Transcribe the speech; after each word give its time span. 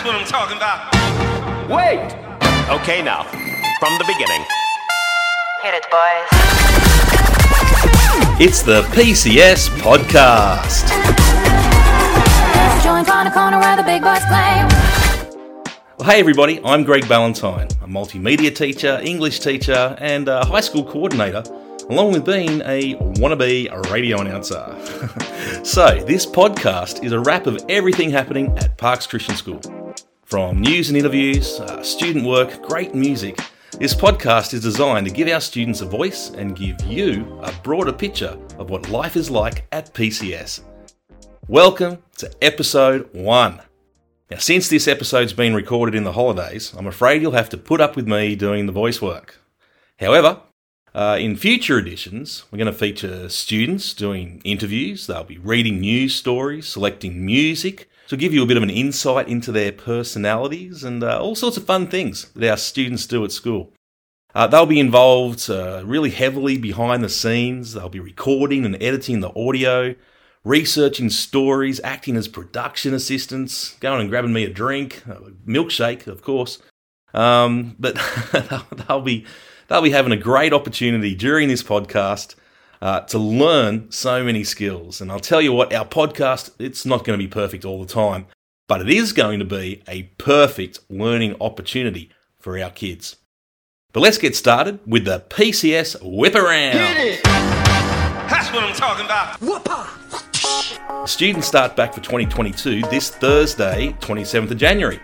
That's 0.00 0.12
what 0.12 0.22
I'm 0.22 0.26
talking 0.26 0.56
about. 0.56 1.68
Wait! 1.68 2.00
Okay, 2.80 3.02
now, 3.02 3.24
from 3.80 3.98
the 3.98 4.04
beginning. 4.06 4.42
Hit 5.60 5.74
it, 5.74 5.84
boys. 5.90 6.26
It's 8.40 8.62
the 8.62 8.80
PCS 8.94 9.68
Podcast. 9.80 10.88
Join 12.82 13.04
corner 13.04 13.30
corner 13.30 13.58
where 13.58 13.76
the 13.76 13.82
big 13.82 14.00
boys 14.00 14.24
play. 14.24 14.64
Well, 15.98 16.08
hey, 16.08 16.18
everybody, 16.18 16.62
I'm 16.64 16.82
Greg 16.84 17.06
Ballantyne, 17.06 17.68
a 17.82 17.86
multimedia 17.86 18.56
teacher, 18.56 18.98
English 19.02 19.40
teacher, 19.40 19.98
and 20.00 20.28
a 20.28 20.46
high 20.46 20.62
school 20.62 20.84
coordinator, 20.84 21.42
along 21.90 22.12
with 22.12 22.24
being 22.24 22.62
a 22.62 22.94
wannabe 23.18 23.70
radio 23.90 24.22
announcer. 24.22 24.64
so, 25.62 26.02
this 26.06 26.24
podcast 26.24 27.04
is 27.04 27.12
a 27.12 27.20
wrap 27.20 27.46
of 27.46 27.62
everything 27.68 28.08
happening 28.08 28.56
at 28.56 28.78
Parkes 28.78 29.06
Christian 29.06 29.36
School. 29.36 29.60
From 30.30 30.60
news 30.60 30.90
and 30.90 30.96
interviews, 30.96 31.58
uh, 31.58 31.82
student 31.82 32.24
work, 32.24 32.62
great 32.62 32.94
music, 32.94 33.36
this 33.80 33.96
podcast 33.96 34.54
is 34.54 34.62
designed 34.62 35.08
to 35.08 35.12
give 35.12 35.26
our 35.26 35.40
students 35.40 35.80
a 35.80 35.86
voice 35.86 36.30
and 36.30 36.54
give 36.54 36.80
you 36.84 37.40
a 37.42 37.50
broader 37.64 37.92
picture 37.92 38.38
of 38.56 38.70
what 38.70 38.90
life 38.90 39.16
is 39.16 39.28
like 39.28 39.66
at 39.72 39.92
PCS. 39.92 40.60
Welcome 41.48 42.04
to 42.18 42.30
episode 42.40 43.12
one. 43.12 43.60
Now, 44.30 44.38
since 44.38 44.68
this 44.68 44.86
episode's 44.86 45.32
been 45.32 45.52
recorded 45.52 45.96
in 45.96 46.04
the 46.04 46.12
holidays, 46.12 46.72
I'm 46.78 46.86
afraid 46.86 47.22
you'll 47.22 47.32
have 47.32 47.48
to 47.48 47.56
put 47.56 47.80
up 47.80 47.96
with 47.96 48.06
me 48.06 48.36
doing 48.36 48.66
the 48.66 48.72
voice 48.72 49.02
work. 49.02 49.40
However, 49.98 50.42
uh, 50.94 51.18
in 51.20 51.34
future 51.34 51.76
editions, 51.76 52.44
we're 52.52 52.58
going 52.58 52.72
to 52.72 52.72
feature 52.72 53.28
students 53.30 53.94
doing 53.94 54.42
interviews. 54.44 55.08
They'll 55.08 55.24
be 55.24 55.38
reading 55.38 55.80
news 55.80 56.14
stories, 56.14 56.68
selecting 56.68 57.26
music 57.26 57.89
to 58.10 58.16
give 58.16 58.34
you 58.34 58.42
a 58.42 58.46
bit 58.46 58.56
of 58.56 58.64
an 58.64 58.70
insight 58.70 59.28
into 59.28 59.52
their 59.52 59.70
personalities 59.70 60.82
and 60.82 61.04
uh, 61.04 61.20
all 61.22 61.36
sorts 61.36 61.56
of 61.56 61.64
fun 61.64 61.86
things 61.86 62.28
that 62.32 62.50
our 62.50 62.56
students 62.56 63.06
do 63.06 63.24
at 63.24 63.30
school. 63.30 63.72
Uh, 64.34 64.48
they'll 64.48 64.66
be 64.66 64.80
involved 64.80 65.48
uh, 65.48 65.80
really 65.86 66.10
heavily 66.10 66.58
behind 66.58 67.04
the 67.04 67.08
scenes. 67.08 67.72
They'll 67.72 67.88
be 67.88 68.00
recording 68.00 68.64
and 68.64 68.74
editing 68.82 69.20
the 69.20 69.32
audio, 69.38 69.94
researching 70.42 71.08
stories, 71.08 71.80
acting 71.84 72.16
as 72.16 72.26
production 72.26 72.94
assistants, 72.94 73.76
going 73.78 74.00
and 74.00 74.10
grabbing 74.10 74.32
me 74.32 74.42
a 74.42 74.50
drink, 74.50 75.04
a 75.06 75.30
milkshake, 75.46 76.08
of 76.08 76.20
course. 76.20 76.58
Um, 77.14 77.76
but 77.78 77.94
they'll 78.88 79.02
be 79.02 79.24
they'll 79.68 79.82
be 79.82 79.92
having 79.92 80.12
a 80.12 80.16
great 80.16 80.52
opportunity 80.52 81.14
during 81.14 81.46
this 81.46 81.62
podcast 81.62 82.34
uh, 82.80 83.00
to 83.00 83.18
learn 83.18 83.90
so 83.90 84.24
many 84.24 84.44
skills. 84.44 85.00
And 85.00 85.10
I'll 85.10 85.20
tell 85.20 85.40
you 85.40 85.52
what, 85.52 85.72
our 85.72 85.84
podcast 85.84 86.50
it's 86.58 86.86
not 86.86 87.04
going 87.04 87.18
to 87.18 87.24
be 87.24 87.28
perfect 87.28 87.64
all 87.64 87.80
the 87.80 87.92
time, 87.92 88.26
but 88.68 88.80
it 88.80 88.88
is 88.88 89.12
going 89.12 89.38
to 89.38 89.44
be 89.44 89.82
a 89.88 90.04
perfect 90.18 90.80
learning 90.88 91.36
opportunity 91.40 92.10
for 92.38 92.58
our 92.58 92.70
kids. 92.70 93.16
But 93.92 94.00
let's 94.00 94.18
get 94.18 94.36
started 94.36 94.78
with 94.86 95.04
the 95.04 95.24
PCS 95.28 95.96
whip 96.02 96.34
around. 96.34 96.74
That's 98.30 98.52
what 98.52 98.62
I'm 98.62 98.74
talking 98.74 99.04
about. 99.04 99.36
Students 101.08 101.48
start 101.48 101.74
back 101.76 101.94
for 101.94 102.00
2022 102.00 102.82
this 102.82 103.10
Thursday, 103.10 103.96
27th 104.00 104.52
of 104.52 104.58
January. 104.58 105.00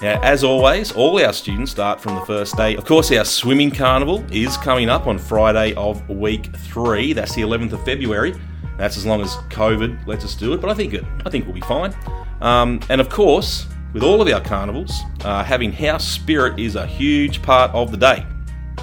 Now, 0.00 0.20
as 0.22 0.44
always, 0.44 0.92
all 0.92 1.20
our 1.20 1.32
students 1.32 1.72
start 1.72 2.00
from 2.00 2.14
the 2.14 2.20
first 2.20 2.56
day. 2.56 2.76
Of 2.76 2.84
course, 2.84 3.10
our 3.10 3.24
swimming 3.24 3.72
carnival 3.72 4.24
is 4.30 4.56
coming 4.56 4.88
up 4.88 5.08
on 5.08 5.18
Friday 5.18 5.74
of 5.74 6.08
week 6.08 6.54
three. 6.54 7.12
That's 7.12 7.34
the 7.34 7.42
11th 7.42 7.72
of 7.72 7.84
February. 7.84 8.32
That's 8.76 8.96
as 8.96 9.04
long 9.04 9.20
as 9.20 9.34
COVID 9.50 10.06
lets 10.06 10.24
us 10.24 10.36
do 10.36 10.52
it, 10.52 10.60
but 10.60 10.70
I 10.70 10.74
think 10.74 10.94
it, 10.94 11.04
I 11.26 11.30
think 11.30 11.46
we'll 11.46 11.54
be 11.54 11.62
fine. 11.62 11.92
Um, 12.40 12.78
and 12.88 13.00
of 13.00 13.08
course, 13.08 13.66
with 13.92 14.04
all 14.04 14.22
of 14.22 14.28
our 14.28 14.40
carnivals, 14.40 14.92
uh, 15.24 15.42
having 15.42 15.72
house 15.72 16.06
spirit 16.06 16.60
is 16.60 16.76
a 16.76 16.86
huge 16.86 17.42
part 17.42 17.72
of 17.72 17.90
the 17.90 17.96
day. 17.96 18.24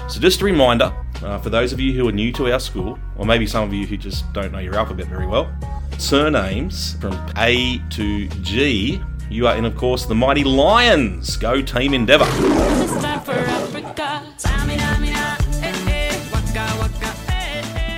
So, 0.08 0.20
just 0.20 0.42
a 0.42 0.44
reminder 0.44 0.94
uh, 1.22 1.38
for 1.38 1.48
those 1.48 1.72
of 1.72 1.80
you 1.80 1.94
who 1.94 2.06
are 2.08 2.12
new 2.12 2.30
to 2.32 2.52
our 2.52 2.60
school, 2.60 2.98
or 3.16 3.24
maybe 3.24 3.46
some 3.46 3.64
of 3.66 3.72
you 3.72 3.86
who 3.86 3.96
just 3.96 4.30
don't 4.34 4.52
know 4.52 4.58
your 4.58 4.74
alphabet 4.74 5.06
very 5.06 5.26
well, 5.26 5.50
surnames 5.96 6.96
from 7.00 7.14
A 7.38 7.80
to 7.92 8.28
G. 8.42 9.00
You 9.28 9.48
are 9.48 9.56
in, 9.56 9.64
of 9.64 9.76
course, 9.76 10.06
the 10.06 10.14
mighty 10.14 10.44
Lions. 10.44 11.36
Go 11.36 11.60
Team 11.60 11.94
Endeavour. 11.94 12.24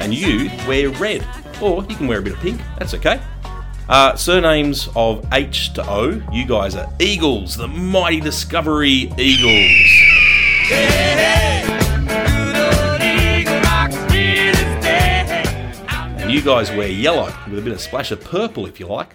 And 0.01 0.15
you 0.15 0.51
wear 0.67 0.89
red, 0.89 1.27
or 1.61 1.85
you 1.85 1.97
can 1.97 2.07
wear 2.09 2.21
a 2.21 2.23
bit 2.23 2.33
of 2.33 2.39
pink. 2.41 2.61
That's 2.79 2.95
okay. 2.95 3.21
Uh, 3.89 4.17
surnames 4.17 4.89
of 4.97 5.27
H 5.33 5.75
to 5.75 5.87
O. 5.89 6.23
You 6.33 6.47
guys 6.47 6.75
are 6.75 6.91
Eagles, 6.99 7.57
the 7.57 7.69
mighty 7.69 8.21
Discovery 8.21 9.13
Eagles. 9.19 9.91
And 16.21 16.31
you 16.31 16.41
guys 16.43 16.71
wear 16.71 16.89
yellow 16.89 17.33
with 17.49 17.59
a 17.59 17.63
bit 17.63 17.73
of 17.73 17.81
splash 17.81 18.11
of 18.13 18.23
purple 18.23 18.67
if 18.67 18.81
you 18.81 18.87
like. 18.87 19.15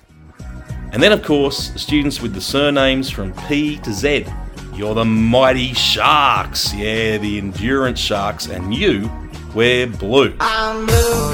And 0.93 1.01
then, 1.01 1.11
of 1.11 1.23
course, 1.23 1.73
students 1.75 2.21
with 2.21 2.33
the 2.33 2.41
surnames 2.41 3.09
from 3.09 3.33
P 3.47 3.77
to 3.79 3.91
Z. 3.91 4.27
You're 4.75 4.93
the 4.93 5.03
mighty 5.03 5.73
Sharks. 5.73 6.73
Yeah, 6.73 7.17
the 7.17 7.39
Endurance 7.39 7.99
Sharks. 7.99 8.47
And 8.47 8.73
you 8.73 9.11
wear 9.55 9.87
blue. 9.87 10.35
I'm 10.39 10.85
blue, 10.85 11.33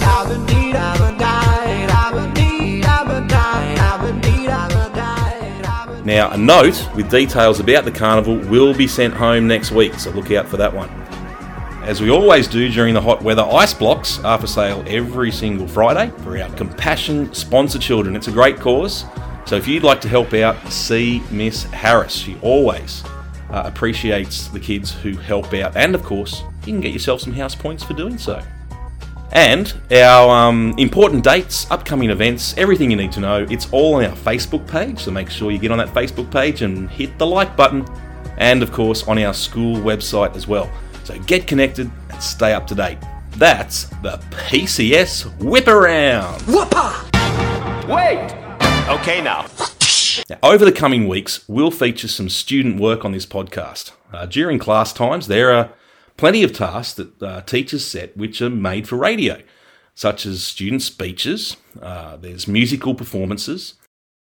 Now, 6.09 6.31
a 6.31 6.37
note 6.37 6.89
with 6.95 7.11
details 7.11 7.59
about 7.59 7.85
the 7.85 7.91
carnival 7.91 8.37
will 8.49 8.73
be 8.73 8.87
sent 8.87 9.13
home 9.13 9.47
next 9.47 9.71
week, 9.71 9.93
so 9.93 10.09
look 10.09 10.31
out 10.31 10.47
for 10.47 10.57
that 10.57 10.73
one. 10.73 10.89
As 11.83 12.01
we 12.01 12.09
always 12.09 12.47
do 12.47 12.67
during 12.69 12.95
the 12.95 13.01
hot 13.01 13.21
weather, 13.21 13.43
ice 13.43 13.75
blocks 13.75 14.17
are 14.23 14.39
for 14.39 14.47
sale 14.47 14.83
every 14.87 15.31
single 15.31 15.67
Friday 15.67 16.11
for 16.23 16.35
our 16.41 16.49
Compassion 16.55 17.31
Sponsor 17.35 17.77
Children. 17.77 18.15
It's 18.15 18.27
a 18.27 18.31
great 18.31 18.57
cause, 18.57 19.05
so 19.49 19.55
if 19.55 19.67
you'd 19.67 19.81
like 19.81 19.99
to 20.01 20.07
help 20.07 20.35
out, 20.35 20.71
see 20.71 21.23
Miss 21.31 21.63
Harris. 21.63 22.13
She 22.13 22.37
always 22.43 23.03
uh, 23.49 23.63
appreciates 23.65 24.47
the 24.49 24.59
kids 24.59 24.91
who 24.91 25.17
help 25.17 25.51
out, 25.55 25.75
and 25.75 25.95
of 25.95 26.03
course, 26.03 26.43
you 26.59 26.73
can 26.73 26.81
get 26.81 26.93
yourself 26.93 27.21
some 27.21 27.33
house 27.33 27.55
points 27.55 27.83
for 27.83 27.95
doing 27.95 28.19
so. 28.19 28.43
And 29.31 29.73
our 29.91 30.49
um, 30.49 30.75
important 30.77 31.23
dates, 31.23 31.65
upcoming 31.71 32.11
events, 32.11 32.53
everything 32.57 32.91
you 32.91 32.97
need 32.97 33.11
to 33.13 33.21
know, 33.21 33.47
it's 33.49 33.67
all 33.71 33.95
on 33.95 34.05
our 34.05 34.15
Facebook 34.15 34.67
page. 34.67 34.99
So 34.99 35.09
make 35.09 35.31
sure 35.31 35.49
you 35.49 35.57
get 35.57 35.71
on 35.71 35.79
that 35.79 35.95
Facebook 35.95 36.31
page 36.31 36.61
and 36.61 36.87
hit 36.87 37.17
the 37.17 37.25
like 37.25 37.57
button. 37.57 37.87
And 38.37 38.61
of 38.61 38.71
course, 38.71 39.07
on 39.07 39.17
our 39.17 39.33
school 39.33 39.77
website 39.77 40.35
as 40.35 40.47
well. 40.47 40.71
So 41.05 41.17
get 41.21 41.47
connected 41.47 41.89
and 42.11 42.21
stay 42.21 42.53
up 42.53 42.67
to 42.67 42.75
date. 42.75 42.99
That's 43.31 43.85
the 44.03 44.21
PCS 44.29 45.43
Whip 45.43 45.67
Around. 45.67 46.39
Whoopah! 46.41 47.87
Wait! 47.87 48.48
Okay, 48.89 49.21
now. 49.21 49.45
Now, 50.31 50.39
over 50.41 50.65
the 50.65 50.71
coming 50.71 51.07
weeks, 51.07 51.47
we'll 51.47 51.69
feature 51.69 52.07
some 52.07 52.27
student 52.27 52.79
work 52.81 53.05
on 53.05 53.11
this 53.11 53.27
podcast. 53.27 53.91
Uh, 54.11 54.25
during 54.25 54.57
class 54.57 54.91
times, 54.91 55.27
there 55.27 55.53
are 55.53 55.69
plenty 56.17 56.41
of 56.41 56.53
tasks 56.53 56.95
that 56.95 57.21
uh, 57.21 57.41
teachers 57.41 57.85
set 57.85 58.17
which 58.17 58.41
are 58.41 58.49
made 58.49 58.87
for 58.87 58.95
radio, 58.95 59.43
such 59.93 60.25
as 60.25 60.43
student 60.43 60.81
speeches, 60.81 61.55
uh, 61.83 62.17
there's 62.17 62.47
musical 62.47 62.95
performances, 62.95 63.75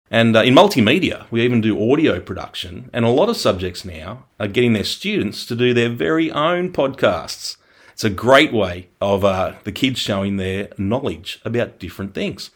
and 0.10 0.36
uh, 0.36 0.42
in 0.42 0.56
multimedia, 0.56 1.30
we 1.30 1.44
even 1.44 1.62
do 1.62 1.92
audio 1.92 2.20
production, 2.20 2.90
and 2.92 3.06
a 3.06 3.10
lot 3.10 3.30
of 3.30 3.38
subjects 3.38 3.86
now 3.86 4.26
are 4.40 4.48
getting 4.48 4.74
their 4.74 4.84
students 4.84 5.46
to 5.46 5.56
do 5.56 5.76
their 5.76 5.90
very 5.90 6.32
own 6.32 6.74
podcasts. 6.74 7.58
It's 7.94 8.04
a 8.04 8.10
great 8.10 8.52
way 8.52 8.90
of 9.00 9.24
uh, 9.24 9.54
the 9.64 9.72
kids 9.72 10.00
showing 10.00 10.38
their 10.38 10.70
knowledge 10.76 11.40
about 11.46 11.78
different 11.78 12.16
things. 12.16 12.50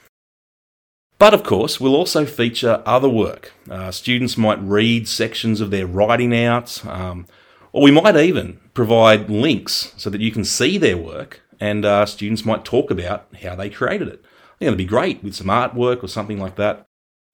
But 1.19 1.33
of 1.33 1.43
course, 1.43 1.81
we'll 1.81 1.97
also 1.97 2.25
feature 2.25 2.81
other 2.85 3.09
work. 3.09 3.51
Uh, 3.69 3.91
students 3.91 4.37
might 4.37 4.59
read 4.63 5.07
sections 5.07 5.59
of 5.59 5.69
their 5.69 5.85
writing 5.85 6.33
out, 6.33 6.83
um, 6.85 7.27
or 7.73 7.83
we 7.83 7.91
might 7.91 8.15
even 8.15 8.59
provide 8.73 9.29
links 9.29 9.93
so 9.97 10.09
that 10.09 10.21
you 10.21 10.31
can 10.31 10.45
see 10.45 10.77
their 10.77 10.97
work 10.97 11.41
and 11.59 11.83
uh, 11.83 12.05
students 12.05 12.45
might 12.45 12.63
talk 12.63 12.89
about 12.89 13.27
how 13.43 13.53
they 13.53 13.69
created 13.69 14.07
it. 14.07 14.23
I 14.23 14.57
think 14.59 14.67
it'd 14.67 14.77
be 14.77 14.85
great 14.85 15.21
with 15.21 15.35
some 15.35 15.47
artwork 15.47 16.01
or 16.01 16.07
something 16.07 16.39
like 16.39 16.55
that 16.55 16.85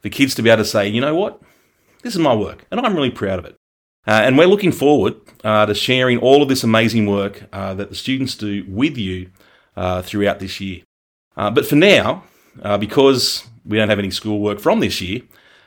for 0.02 0.10
kids 0.10 0.34
to 0.36 0.42
be 0.42 0.50
able 0.50 0.64
to 0.64 0.70
say, 0.70 0.88
you 0.88 1.00
know 1.00 1.14
what, 1.14 1.40
this 2.02 2.16
is 2.16 2.20
my 2.20 2.34
work 2.34 2.66
and 2.72 2.80
I'm 2.80 2.96
really 2.96 3.12
proud 3.12 3.38
of 3.38 3.46
it. 3.46 3.56
Uh, 4.08 4.22
and 4.24 4.36
we're 4.36 4.48
looking 4.48 4.72
forward 4.72 5.16
uh, 5.44 5.68
to 5.68 5.76
sharing 5.76 6.18
all 6.18 6.42
of 6.42 6.50
this 6.50 6.64
amazing 6.64 7.06
work 7.06 7.44
uh, 7.54 7.76
that 7.76 7.90
the 7.90 7.96
students 7.96 8.36
do 8.36 8.66
with 8.68 8.98
you 8.98 9.30
uh, 9.76 10.02
throughout 10.02 10.40
this 10.40 10.60
year. 10.60 10.82
But 11.36 11.68
for 11.68 11.76
now, 11.76 12.24
because 12.80 13.48
we 13.66 13.78
don't 13.78 13.90
have 13.90 14.00
any 14.00 14.12
schoolwork 14.12 14.60
from 14.60 14.80
this 14.80 15.02
year, 15.02 15.22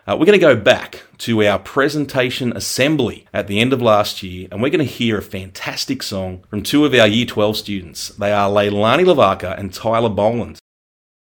uh, 0.08 0.16
we're 0.16 0.24
going 0.24 0.38
to 0.38 0.46
go 0.46 0.56
back 0.56 1.04
to 1.18 1.44
our 1.44 1.58
presentation 1.58 2.56
assembly 2.56 3.26
at 3.34 3.46
the 3.46 3.60
end 3.60 3.74
of 3.74 3.82
last 3.82 4.22
year, 4.22 4.48
and 4.50 4.62
we're 4.62 4.70
going 4.70 4.78
to 4.78 4.84
hear 4.84 5.18
a 5.18 5.22
fantastic 5.22 6.02
song 6.02 6.42
from 6.48 6.62
two 6.62 6.86
of 6.86 6.94
our 6.94 7.06
Year 7.06 7.26
12 7.26 7.58
students. 7.58 8.08
They 8.08 8.32
are 8.32 8.48
Leilani 8.48 9.04
Lavaka 9.04 9.58
and 9.58 9.70
Tyler 9.72 10.08
Boland. 10.08 10.58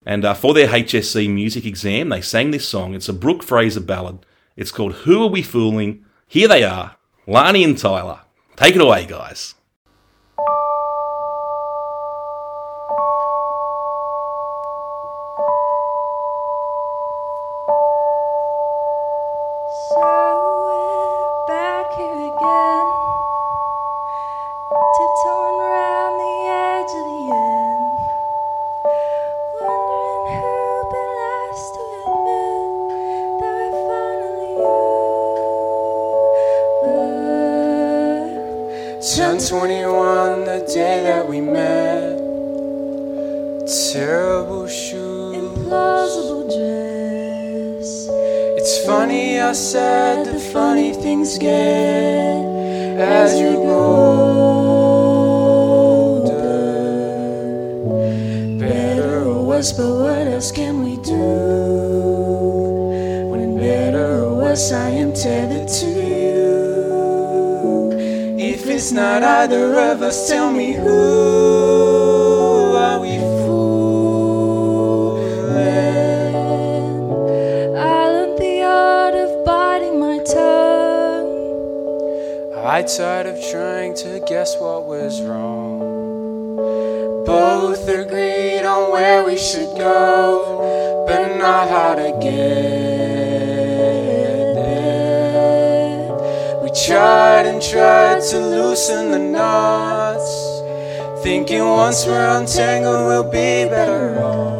And 0.04 0.24
uh, 0.26 0.34
for 0.34 0.52
their 0.52 0.68
HSC 0.68 1.32
music 1.32 1.64
exam, 1.64 2.10
they 2.10 2.20
sang 2.20 2.50
this 2.50 2.68
song. 2.68 2.94
It's 2.94 3.08
a 3.08 3.14
Brooke 3.14 3.42
Fraser 3.42 3.80
ballad. 3.80 4.26
It's 4.54 4.70
called 4.70 4.92
Who 4.92 5.24
Are 5.24 5.30
We 5.30 5.40
Fooling? 5.40 6.04
Here 6.26 6.46
they 6.46 6.62
are, 6.62 6.96
Lani 7.26 7.64
and 7.64 7.78
Tyler. 7.78 8.20
Take 8.56 8.74
it 8.76 8.82
away, 8.82 9.06
guys. 9.06 9.54
Sad 49.54 50.26
the 50.26 50.38
funny 50.38 50.92
things 50.92 51.38
get 51.38 52.44
as 52.98 53.38
you 53.38 53.52
grow 53.52 54.24
older. 56.18 56.34
Better 58.58 59.22
or 59.22 59.44
worse, 59.44 59.72
but 59.72 59.94
what 59.94 60.26
else 60.26 60.50
can 60.50 60.82
we 60.82 60.96
do? 60.96 61.14
When 63.30 63.56
better 63.56 64.24
or 64.24 64.34
worse, 64.38 64.72
I 64.72 64.88
am 64.88 65.12
tethered 65.12 65.68
to 65.68 65.86
you. 65.86 66.54
If 68.36 68.66
it's 68.66 68.90
not 68.90 69.22
either 69.22 69.78
of 69.78 70.02
us, 70.02 70.28
tell 70.28 70.50
me 70.50 70.72
who 70.72 71.43
I 82.74 82.82
tired 82.82 83.26
of 83.26 83.40
trying 83.52 83.94
to 83.98 84.18
guess 84.26 84.56
what 84.58 84.84
was 84.84 85.22
wrong. 85.22 85.78
Both 87.24 87.88
agreed 87.88 88.64
on 88.64 88.90
where 88.90 89.24
we 89.24 89.36
should 89.38 89.78
go, 89.78 91.04
but 91.06 91.36
not 91.38 91.68
how 91.68 91.94
to 91.94 92.10
get 92.20 92.64
there. 94.58 96.10
We 96.64 96.70
tried 96.84 97.46
and 97.46 97.62
tried 97.62 98.22
to 98.30 98.40
loosen 98.40 99.12
the 99.12 99.20
knots, 99.20 100.34
thinking 101.22 101.64
once 101.64 102.04
we're 102.06 102.28
untangled 102.40 103.06
we'll 103.06 103.22
be 103.22 103.68
better 103.70 104.18
off. 104.18 104.58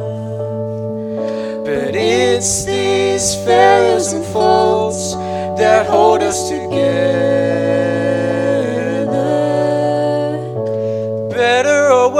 But 1.65 1.97
it's 1.97 2.65
these 2.65 3.35
failures 3.45 4.13
and 4.13 4.25
faults 4.27 5.15
that 5.59 5.87
hold 5.87 6.23
us 6.23 6.49
together. 6.49 7.64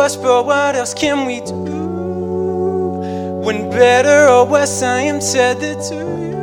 Worse, 0.05 0.17
but 0.17 0.45
what 0.45 0.77
else 0.77 0.93
can 0.93 1.25
we 1.25 1.41
do? 1.41 1.55
When 3.43 3.71
better 3.71 4.29
or 4.29 4.45
worse, 4.45 4.83
I 4.83 5.01
am 5.01 5.19
tethered 5.19 5.81
to 5.89 5.95
you. 5.95 6.35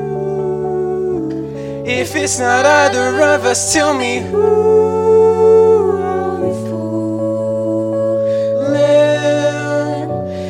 If 1.85 2.15
it's 2.15 2.39
not 2.39 2.65
either 2.65 3.21
of 3.21 3.45
us, 3.45 3.71
tell 3.71 3.93
me 3.93 4.21
who? 4.21 4.71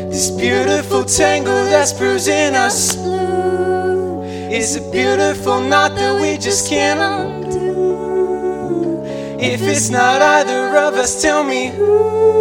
This 0.09 0.31
beautiful 0.31 1.03
tangle 1.03 1.65
that's 1.65 1.91
bruising 1.91 2.55
us 2.55 2.95
blue 2.95 4.23
is 4.23 4.77
a 4.77 4.81
beautiful 4.89 5.59
knot 5.59 5.95
that 5.95 6.21
we 6.21 6.37
just 6.37 6.69
can't 6.69 7.01
undo. 7.01 9.03
If 9.37 9.63
it's 9.63 9.89
not 9.89 10.21
either 10.21 10.77
of 10.77 10.93
us, 10.93 11.21
tell 11.21 11.43
me 11.43 11.71
who 11.71 12.40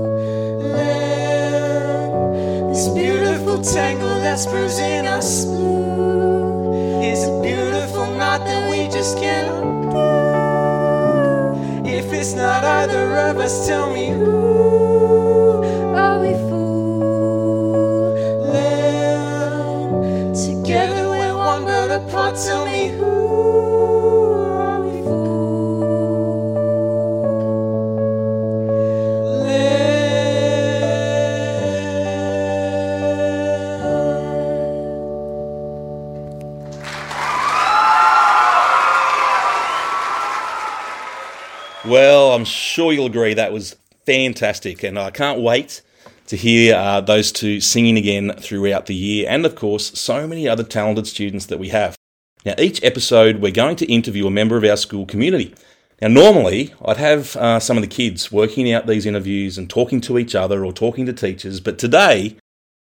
This 2.69 2.87
beautiful 2.89 3.61
tangle 3.61 4.19
that's 4.21 4.45
bruising 4.45 5.05
us 5.07 5.45
blue 5.45 7.01
is 7.03 7.23
a 7.27 7.41
beautiful 7.41 8.05
knot 8.17 8.45
that 8.45 8.69
we 8.71 8.87
just 8.87 9.17
can't 9.17 9.49
undo. 9.49 9.97
If 11.89 12.13
it's 12.13 12.33
not 12.33 12.63
either 12.63 13.17
of 13.29 13.37
us, 13.37 13.67
tell 13.67 13.91
me 13.91 14.09
who 14.11 15.63
are 15.95 16.19
we 16.21 16.33
fooling? 16.47 17.67
Together 20.33 21.09
we're 21.09 21.35
one 21.35 21.65
but 21.65 21.91
apart. 21.91 22.35
Tell 22.37 22.65
me 22.65 22.76
Well, 41.87 42.33
I'm 42.33 42.43
sure 42.43 42.91
you'll 42.91 43.05
agree 43.05 43.33
that 43.33 43.53
was 43.53 43.77
fantastic, 44.05 44.83
and 44.83 44.99
I 44.99 45.09
can't 45.09 45.39
wait 45.39 45.81
to 46.25 46.35
hear 46.35 46.75
uh, 46.75 46.99
those 46.99 47.31
two 47.31 47.61
singing 47.61 47.97
again 47.97 48.33
throughout 48.37 48.87
the 48.87 48.93
year, 48.93 49.25
and 49.29 49.45
of 49.45 49.55
course, 49.55 49.97
so 49.97 50.27
many 50.27 50.49
other 50.49 50.63
talented 50.63 51.07
students 51.07 51.45
that 51.45 51.59
we 51.59 51.69
have. 51.69 51.95
Now, 52.45 52.55
each 52.57 52.83
episode, 52.83 53.37
we're 53.37 53.53
going 53.53 53.77
to 53.77 53.85
interview 53.85 54.27
a 54.27 54.31
member 54.31 54.57
of 54.57 54.65
our 54.65 54.75
school 54.75 55.05
community. 55.05 55.55
Now, 56.01 56.09
normally, 56.09 56.73
I'd 56.83 56.97
have 56.97 57.37
uh, 57.37 57.61
some 57.61 57.77
of 57.77 57.83
the 57.83 57.87
kids 57.87 58.33
working 58.33 58.69
out 58.69 58.85
these 58.85 59.05
interviews 59.05 59.57
and 59.57 59.69
talking 59.69 60.01
to 60.01 60.19
each 60.19 60.35
other 60.35 60.65
or 60.65 60.73
talking 60.73 61.05
to 61.05 61.13
teachers, 61.13 61.61
but 61.61 61.79
today, 61.79 62.35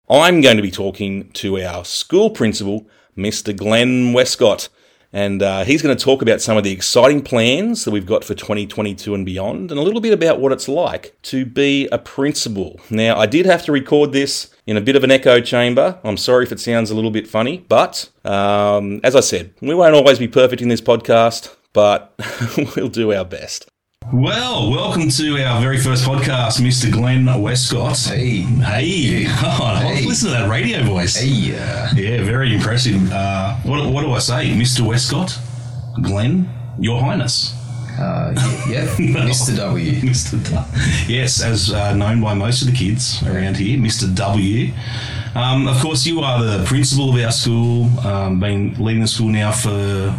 I'm 0.09 0.41
going 0.41 0.59
to 0.59 0.63
be 0.63 0.71
talking 0.71 1.29
to 1.33 1.61
our 1.61 1.85
school 1.85 2.31
principal, 2.31 2.87
Mr. 3.19 3.57
Glenn 3.57 4.13
Westcott. 4.13 4.69
And 5.13 5.43
uh, 5.43 5.65
he's 5.65 5.83
going 5.83 5.97
to 5.97 6.03
talk 6.03 6.23
about 6.23 6.41
some 6.41 6.57
of 6.57 6.65
the 6.65 6.73
exciting 6.73 7.23
plans 7.23 7.85
that 7.85 7.91
we've 7.91 8.07
got 8.07 8.25
for 8.25 8.35
2022 8.35 9.15
and 9.15 9.27
beyond, 9.27 9.71
and 9.71 9.79
a 9.79 9.83
little 9.83 10.01
bit 10.01 10.13
about 10.13 10.41
what 10.41 10.53
it's 10.53 10.69
like 10.69 11.15
to 11.23 11.45
be 11.45 11.87
a 11.93 11.99
principal. 11.99 12.81
Now, 12.89 13.19
I 13.19 13.27
did 13.27 13.45
have 13.45 13.65
to 13.65 13.73
record 13.73 14.13
this 14.13 14.51
in 14.67 14.77
a 14.77 14.81
bit 14.81 14.97
of 14.97 15.05
an 15.05 15.11
echo 15.11 15.41
chamber. 15.41 15.99
I'm 16.03 16.17
sorry 16.17 16.45
if 16.45 16.53
it 16.53 16.61
sounds 16.61 16.91
a 16.91 16.95
little 16.95 17.11
bit 17.11 17.29
funny, 17.29 17.65
but 17.69 18.09
um, 18.25 19.01
as 19.05 19.15
I 19.15 19.21
said, 19.21 19.53
we 19.61 19.75
won't 19.75 19.95
always 19.95 20.19
be 20.19 20.29
perfect 20.29 20.63
in 20.63 20.69
this 20.69 20.81
podcast, 20.81 21.55
but 21.73 22.15
we'll 22.77 22.89
do 22.89 23.13
our 23.13 23.25
best. 23.25 23.72
Well, 24.13 24.71
welcome 24.71 25.09
to 25.09 25.43
our 25.43 25.59
very 25.63 25.79
first 25.79 26.05
podcast, 26.05 26.61
Mr. 26.61 26.93
Glenn 26.93 27.25
Westcott. 27.41 27.97
Hey. 27.99 28.41
Hey, 28.43 29.25
oh, 29.43 29.77
Hey. 29.81 30.05
listen 30.05 30.29
to 30.29 30.35
that 30.35 30.51
radio 30.51 30.83
voice. 30.83 31.17
Hey, 31.17 31.57
uh, 31.57 31.89
Yeah, 31.95 32.23
very 32.23 32.55
impressive. 32.55 33.11
Uh, 33.11 33.55
what, 33.63 33.91
what 33.91 34.03
do 34.03 34.13
I 34.13 34.19
say, 34.19 34.51
Mr. 34.51 34.83
Westcott? 34.83 35.39
Glenn, 36.03 36.51
Your 36.79 37.01
Highness. 37.01 37.55
Uh, 37.99 38.33
yeah, 38.69 38.87
Mr. 38.97 39.57
W. 39.57 39.93
Mr. 40.01 40.43
W. 40.51 40.65
Yes, 41.15 41.43
as 41.43 41.71
uh, 41.73 41.95
known 41.95 42.21
by 42.21 42.35
most 42.35 42.63
of 42.63 42.69
the 42.71 42.77
kids 42.77 43.23
around 43.25 43.57
here, 43.57 43.79
Mr. 43.79 44.13
W. 44.15 44.73
Um, 45.35 45.67
of 45.67 45.81
course, 45.81 46.05
you 46.05 46.21
are 46.21 46.43
the 46.45 46.63
principal 46.67 47.09
of 47.17 47.25
our 47.25 47.33
school, 47.33 47.89
um, 48.07 48.39
been 48.39 48.75
leading 48.79 49.01
the 49.03 49.09
school 49.09 49.29
now 49.29 49.51
for. 49.53 50.15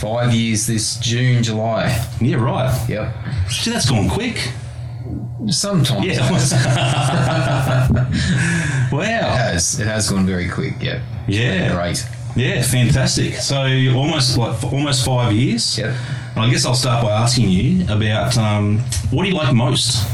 Five 0.00 0.34
years 0.34 0.66
this 0.66 0.96
June, 0.98 1.42
July. 1.42 2.04
Yeah, 2.20 2.36
right. 2.36 2.88
Yep. 2.88 3.14
Gee, 3.48 3.70
that's 3.70 3.88
gone 3.88 4.08
quick. 4.10 4.52
Sometimes 5.48 6.04
Yeah. 6.04 6.12
it 6.14 6.18
has. 6.20 6.52
It 6.52 6.58
wow. 8.92 9.36
has. 9.36 9.78
It 9.80 9.86
has 9.86 10.10
gone 10.10 10.26
very 10.26 10.48
quick. 10.48 10.74
Yep. 10.80 11.00
Yeah. 11.28 11.74
Great. 11.74 12.06
Yeah, 12.36 12.62
fantastic. 12.62 13.34
So 13.36 13.56
almost 13.94 14.36
like 14.36 14.62
almost 14.64 15.04
five 15.04 15.32
years. 15.32 15.78
Yep. 15.78 15.96
And 16.36 16.44
I 16.44 16.50
guess 16.50 16.66
I'll 16.66 16.74
start 16.74 17.02
by 17.02 17.10
asking 17.12 17.48
you 17.48 17.84
about 17.84 18.36
um, 18.36 18.80
what 19.10 19.22
do 19.24 19.30
you 19.30 19.34
like 19.34 19.54
most, 19.54 20.06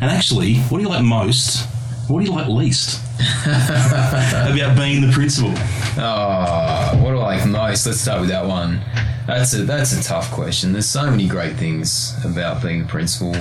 and 0.00 0.10
actually, 0.10 0.56
what 0.68 0.78
do 0.78 0.84
you 0.84 0.88
like 0.88 1.02
most? 1.02 1.66
What 2.08 2.20
do 2.20 2.30
you 2.30 2.36
like 2.36 2.46
least 2.46 3.00
about 3.46 4.76
being 4.76 5.00
the 5.00 5.10
principal? 5.12 5.52
Oh, 5.98 7.00
what 7.02 7.10
do 7.10 7.18
I 7.18 7.36
like 7.36 7.46
most? 7.46 7.84
Let's 7.84 8.00
start 8.00 8.20
with 8.20 8.30
that 8.30 8.46
one. 8.46 8.80
That's 9.26 9.54
a 9.54 9.64
that's 9.64 9.92
a 9.92 10.02
tough 10.04 10.30
question. 10.30 10.72
There's 10.72 10.86
so 10.86 11.10
many 11.10 11.26
great 11.26 11.56
things 11.56 12.14
about 12.24 12.62
being 12.62 12.82
a 12.82 12.86
principal. 12.86 13.34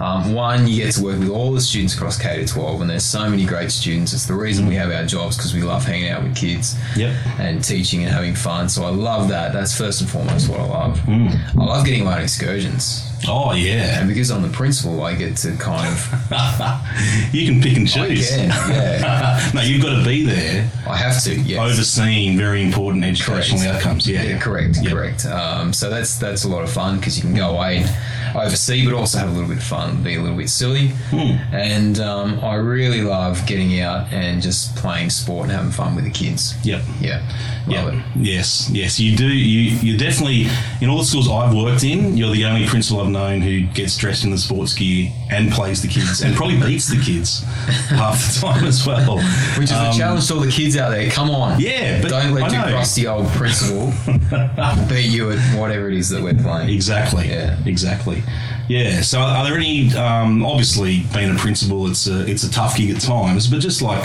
Um, 0.00 0.32
one, 0.34 0.66
you 0.66 0.84
get 0.84 0.94
to 0.94 1.02
work 1.02 1.18
with 1.18 1.30
all 1.30 1.52
the 1.52 1.60
students 1.60 1.94
across 1.94 2.18
K 2.20 2.44
to 2.44 2.46
12, 2.46 2.80
and 2.82 2.90
there's 2.90 3.04
so 3.04 3.28
many 3.28 3.44
great 3.44 3.70
students. 3.70 4.12
It's 4.12 4.26
the 4.26 4.34
reason 4.34 4.66
we 4.66 4.74
have 4.76 4.90
our 4.90 5.04
jobs 5.04 5.36
because 5.36 5.54
we 5.54 5.62
love 5.62 5.84
hanging 5.84 6.10
out 6.10 6.22
with 6.22 6.36
kids 6.36 6.76
Yep. 6.96 7.14
and 7.38 7.62
teaching 7.64 8.02
and 8.04 8.12
having 8.12 8.34
fun. 8.34 8.68
So 8.68 8.84
I 8.84 8.90
love 8.90 9.28
that. 9.28 9.52
That's 9.52 9.76
first 9.76 10.00
and 10.00 10.08
foremost 10.10 10.48
what 10.48 10.60
I 10.60 10.64
love. 10.64 11.00
I 11.08 11.64
love 11.64 11.84
getting 11.84 12.04
my 12.04 12.16
own 12.16 12.22
excursions, 12.22 13.09
Oh 13.28 13.52
yeah, 13.52 13.98
and 14.00 14.08
because 14.08 14.30
I'm 14.30 14.42
the 14.42 14.48
principal, 14.48 15.02
I 15.02 15.14
get 15.14 15.36
to 15.38 15.54
kind 15.56 15.86
of 15.86 16.10
you 17.34 17.46
can 17.46 17.60
pick 17.60 17.76
and 17.76 17.86
I 17.86 17.90
choose. 18.08 18.30
can, 18.30 18.48
yeah, 18.48 19.50
no, 19.54 19.60
you've 19.60 19.82
got 19.82 19.98
to 19.98 20.04
be 20.04 20.24
there, 20.24 20.70
I 20.88 20.96
have 20.96 21.22
to. 21.24 21.38
Yes. 21.40 21.58
overseeing 21.58 22.36
very 22.38 22.62
important 22.62 23.04
educational 23.04 23.60
Correct. 23.60 23.76
outcomes. 23.76 24.08
Yeah, 24.08 24.22
Yeah, 24.22 24.38
correct, 24.38 24.78
Yep. 24.82 24.92
correct. 24.92 25.26
Um, 25.26 25.72
so 25.72 25.90
that's 25.90 26.18
that's 26.18 26.44
a 26.44 26.48
lot 26.48 26.62
of 26.62 26.70
fun 26.70 26.96
because 26.98 27.16
you 27.16 27.22
can 27.22 27.34
go 27.34 27.50
away 27.50 27.78
and 27.84 28.36
oversee, 28.36 28.84
but 28.84 28.94
also 28.94 29.18
have 29.18 29.28
a 29.28 29.32
little 29.32 29.48
bit 29.48 29.58
of 29.58 29.64
fun, 29.64 30.02
be 30.02 30.14
a 30.16 30.20
little 30.22 30.36
bit 30.36 30.48
silly. 30.48 30.88
Hmm. 31.10 31.36
And 31.54 31.98
um, 32.00 32.40
I 32.42 32.54
really 32.54 33.02
love 33.02 33.44
getting 33.46 33.80
out 33.80 34.12
and 34.12 34.40
just 34.40 34.76
playing 34.76 35.10
sport 35.10 35.44
and 35.48 35.52
having 35.52 35.72
fun 35.72 35.94
with 35.94 36.04
the 36.04 36.10
kids. 36.10 36.54
Yep. 36.64 36.82
Yeah, 37.00 37.18
love 37.66 37.92
Yeah. 37.94 37.98
it. 37.98 38.04
Yes. 38.16 38.70
Yes. 38.72 38.98
You 39.00 39.16
do. 39.16 39.26
You. 39.26 39.60
You 39.80 39.98
definitely. 39.98 40.46
In 40.80 40.88
all 40.88 40.98
the 40.98 41.04
schools 41.04 41.28
I've 41.28 41.54
worked 41.54 41.84
in, 41.84 42.16
you're 42.16 42.32
the 42.32 42.44
only 42.46 42.66
principal 42.66 43.02
I've 43.02 43.09
known 43.10 43.40
who 43.40 43.62
gets 43.62 43.96
dressed 43.96 44.24
in 44.24 44.30
the 44.30 44.38
sports 44.38 44.74
gear 44.74 45.10
and 45.30 45.50
plays 45.52 45.82
the 45.82 45.88
kids, 45.88 46.22
and 46.22 46.34
probably 46.34 46.58
beats 46.60 46.88
the 46.88 47.00
kids 47.00 47.42
half 47.90 48.18
the 48.34 48.40
time 48.40 48.64
as 48.64 48.86
well. 48.86 49.16
Which 49.58 49.64
is 49.64 49.72
Um, 49.72 49.86
a 49.86 49.92
challenge 49.92 50.26
to 50.28 50.34
all 50.34 50.40
the 50.40 50.50
kids 50.50 50.76
out 50.76 50.90
there. 50.90 51.10
Come 51.10 51.30
on, 51.30 51.60
Yeah, 51.60 52.00
but 52.02 52.10
don't 52.10 52.32
let 52.32 52.50
your 52.52 52.62
crusty 52.62 53.06
old 53.06 53.26
principal 53.28 53.92
beat 54.88 55.06
you 55.10 55.30
at 55.30 55.38
whatever 55.58 55.88
it 55.88 55.94
is 55.94 56.08
that 56.10 56.22
we're 56.22 56.34
playing. 56.34 56.70
Exactly. 56.70 57.28
Yeah. 57.28 57.56
Exactly. 57.66 58.22
Yeah. 58.68 59.00
So, 59.02 59.18
are 59.20 59.44
there 59.44 59.56
any? 59.56 59.92
Um, 59.94 60.44
obviously, 60.44 61.00
being 61.14 61.30
a 61.34 61.38
principal, 61.38 61.86
it's 61.88 62.06
a 62.06 62.24
it's 62.30 62.44
a 62.44 62.50
tough 62.50 62.76
gig 62.76 62.90
at 62.94 63.00
times, 63.00 63.48
but 63.48 63.60
just 63.60 63.82
like 63.82 64.04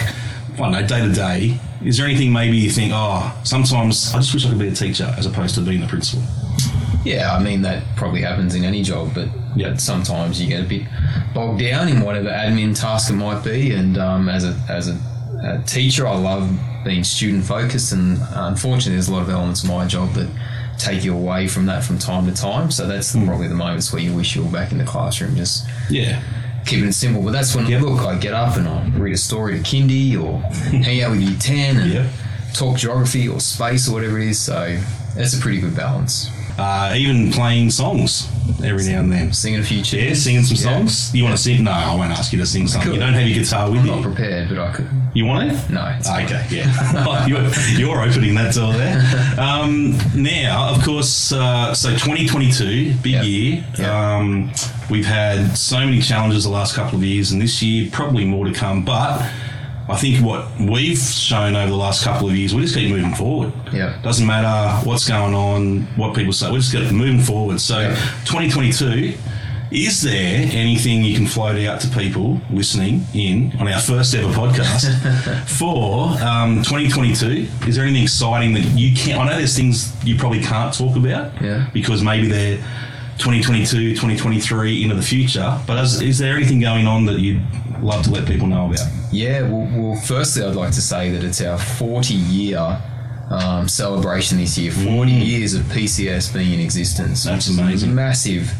I 0.53 0.57
don't 0.57 0.71
know, 0.71 0.87
day 0.87 1.01
to 1.05 1.13
day, 1.13 1.59
is 1.83 1.97
there 1.97 2.05
anything 2.07 2.31
maybe 2.31 2.57
you 2.57 2.69
think, 2.69 2.91
oh, 2.95 3.37
sometimes 3.43 4.13
I 4.13 4.19
just 4.19 4.33
wish 4.33 4.45
I 4.45 4.49
could 4.49 4.57
be 4.59 4.69
a 4.69 4.71
teacher 4.71 5.13
as 5.17 5.25
opposed 5.25 5.53
to 5.55 5.61
being 5.61 5.81
the 5.81 5.87
principal? 5.87 6.23
Yeah, 7.05 7.33
I 7.33 7.41
mean 7.41 7.61
that 7.61 7.83
probably 7.95 8.21
happens 8.21 8.55
in 8.55 8.63
any 8.65 8.81
job, 8.83 9.11
but 9.13 9.29
Yeah. 9.55 9.75
sometimes 9.77 10.41
you 10.41 10.47
get 10.49 10.61
a 10.61 10.67
bit 10.67 10.83
bogged 11.33 11.59
down 11.61 11.87
in 11.87 12.01
whatever 12.01 12.29
admin 12.29 12.77
task 12.79 13.09
it 13.09 13.13
might 13.13 13.43
be. 13.43 13.71
And 13.73 13.97
um, 13.97 14.27
as 14.27 14.43
a 14.43 14.55
as 14.67 14.89
a, 14.89 14.97
a 15.43 15.61
teacher, 15.65 16.07
I 16.07 16.15
love 16.17 16.49
being 16.83 17.03
student 17.03 17.45
focused, 17.45 17.91
and 17.93 18.19
unfortunately, 18.33 18.93
there's 18.93 19.07
a 19.07 19.13
lot 19.13 19.21
of 19.21 19.29
elements 19.29 19.63
of 19.63 19.69
my 19.69 19.85
job 19.85 20.13
that 20.13 20.27
take 20.77 21.03
you 21.05 21.13
away 21.15 21.47
from 21.47 21.65
that 21.67 21.83
from 21.83 21.97
time 21.97 22.25
to 22.25 22.33
time. 22.33 22.69
So 22.71 22.85
that's 22.87 23.13
Hmm. 23.13 23.25
probably 23.27 23.47
the 23.47 23.55
moments 23.55 23.93
where 23.93 24.01
you 24.01 24.13
wish 24.13 24.35
you 24.35 24.43
were 24.43 24.51
back 24.51 24.71
in 24.73 24.77
the 24.77 24.83
classroom, 24.83 25.35
just 25.35 25.65
Yeah. 25.89 26.19
keeping 26.65 26.87
it 26.89 26.93
simple. 26.93 27.21
But 27.23 27.31
that's 27.31 27.55
when 27.55 27.65
Yep. 27.67 27.81
look, 27.81 28.01
I 28.01 28.15
get 28.17 28.33
up 28.33 28.57
and 28.57 28.67
I 28.67 28.83
read 28.97 29.13
a 29.13 29.17
story 29.17 29.57
to 29.57 29.63
kindy 29.63 30.19
or 30.21 30.41
hang 30.83 31.01
out 31.01 31.11
with 31.11 31.21
year 31.21 31.37
ten 31.39 31.77
and 31.77 31.91
Yep. 31.93 32.05
talk 32.53 32.77
geography 32.77 33.27
or 33.27 33.39
space 33.39 33.87
or 33.87 33.93
whatever 33.93 34.19
it 34.19 34.27
is. 34.29 34.39
So 34.39 34.77
it's 35.15 35.33
a 35.33 35.37
pretty 35.37 35.59
good 35.61 35.75
balance. 35.75 36.29
Uh, 36.57 36.93
even 36.95 37.31
playing 37.31 37.69
songs 37.69 38.29
every 38.63 38.85
now 38.85 38.99
and 38.99 39.11
then. 39.11 39.33
Singing 39.33 39.59
a 39.59 39.63
few 39.63 39.83
tunes. 39.83 39.93
Yeah, 39.93 40.13
singing 40.13 40.43
some 40.43 40.55
Yeah. 40.55 40.77
songs. 40.77 41.13
You 41.13 41.23
want 41.25 41.35
to 41.35 41.41
sing? 41.41 41.63
No, 41.65 41.71
I 41.71 41.93
won't 41.95 42.11
ask 42.11 42.31
you 42.31 42.39
to 42.39 42.45
sing 42.45 42.67
something. 42.67 42.93
You 42.93 42.99
don't 42.99 43.13
have 43.13 43.27
your 43.27 43.37
guitar 43.39 43.69
with 43.69 43.81
I'm 43.81 43.87
not 43.87 44.01
prepared, 44.03 44.47
but 44.49 44.59
I 44.59 44.71
could. 44.71 44.87
You 45.13 45.25
want 45.25 45.51
it? 45.51 45.69
No. 45.69 45.81
Okay, 46.01 46.45
yeah. 46.49 47.25
you're, 47.27 47.45
you're 47.77 48.01
opening 48.01 48.35
that 48.35 48.53
door 48.55 48.73
there. 48.73 49.01
Um, 49.37 49.97
now, 50.15 50.69
of 50.73 50.81
course, 50.83 51.31
uh, 51.33 51.73
so 51.73 51.89
2022, 51.91 52.93
big 53.01 53.13
Yep. 53.13 53.23
year. 53.25 53.63
Yep. 53.77 53.87
Um, 53.89 54.51
we've 54.89 55.05
had 55.05 55.57
so 55.57 55.79
many 55.79 56.01
challenges 56.01 56.45
the 56.45 56.49
last 56.49 56.73
couple 56.75 56.97
of 56.97 57.03
years, 57.03 57.31
and 57.31 57.41
this 57.41 57.61
year 57.61 57.89
probably 57.91 58.23
more 58.25 58.45
to 58.45 58.53
come. 58.53 58.83
But 58.85 59.29
I 59.87 59.95
think 59.97 60.25
what 60.25 60.47
we've 60.59 60.97
shown 60.97 61.55
over 61.55 61.69
the 61.69 61.75
last 61.77 62.03
couple 62.03 62.27
of 62.27 62.35
years, 62.35 62.55
we 62.55 62.61
just 62.63 62.73
keep 62.75 62.89
moving 62.89 63.13
forward. 63.13 63.53
Yep. 63.71 64.01
Doesn't 64.01 64.25
matter 64.25 64.83
what's 64.87 65.07
going 65.07 65.33
on, 65.35 65.81
what 65.95 66.15
people 66.15 66.33
say, 66.33 66.49
we 66.51 66.57
just 66.57 66.71
keep 66.71 66.91
moving 66.91 67.21
forward. 67.21 67.61
So, 67.61 67.79
Yep. 67.79 67.97
2022. 68.25 69.13
Is 69.71 70.03
there 70.03 70.47
anything 70.53 71.03
you 71.03 71.15
can 71.15 71.25
float 71.25 71.57
out 71.65 71.81
to 71.81 71.87
people 71.89 72.39
listening 72.51 73.03
in 73.13 73.51
on 73.59 73.67
our 73.67 73.79
first 73.79 74.13
ever 74.13 74.31
podcast 74.31 74.85
for 75.47 76.09
um, 76.23 76.57
2022? 76.63 77.47
Is 77.67 77.75
there 77.75 77.83
anything 77.83 78.03
exciting 78.03 78.53
that 78.53 78.61
you 78.77 78.95
can't? 78.95 79.19
I 79.19 79.25
know 79.25 79.37
there's 79.37 79.55
things 79.57 79.91
you 80.05 80.17
probably 80.17 80.39
can't 80.41 80.73
talk 80.73 80.95
about 80.95 81.31
Yeah. 81.41 81.67
because 81.73 82.03
maybe 82.03 82.27
they're 82.27 82.59
2022, 83.17 83.91
2023 83.91 84.83
into 84.83 84.95
the 84.95 85.01
future. 85.01 85.59
But 85.65 85.83
is, 85.83 86.01
is 86.01 86.17
there 86.17 86.35
anything 86.35 86.59
going 86.59 86.87
on 86.87 87.05
that 87.05 87.19
you'd 87.19 87.41
love 87.81 88.03
to 88.05 88.11
let 88.11 88.27
people 88.27 88.47
know 88.47 88.67
about? 88.67 88.79
Yeah, 89.11 89.41
well, 89.43 89.69
well, 89.73 90.01
firstly, 90.01 90.43
I'd 90.43 90.55
like 90.55 90.73
to 90.73 90.81
say 90.81 91.11
that 91.11 91.23
it's 91.23 91.41
our 91.41 91.57
40 91.57 92.13
year 92.13 92.81
um, 93.29 93.67
celebration 93.67 94.37
this 94.37 94.57
year. 94.57 94.71
40 94.71 95.11
years 95.11 95.53
of 95.53 95.63
PCS 95.63 96.33
being 96.33 96.53
in 96.53 96.59
existence. 96.59 97.21
Mm. 97.21 97.25
That's 97.25 97.49
amazing. 97.49 97.95
Massive 97.95 98.51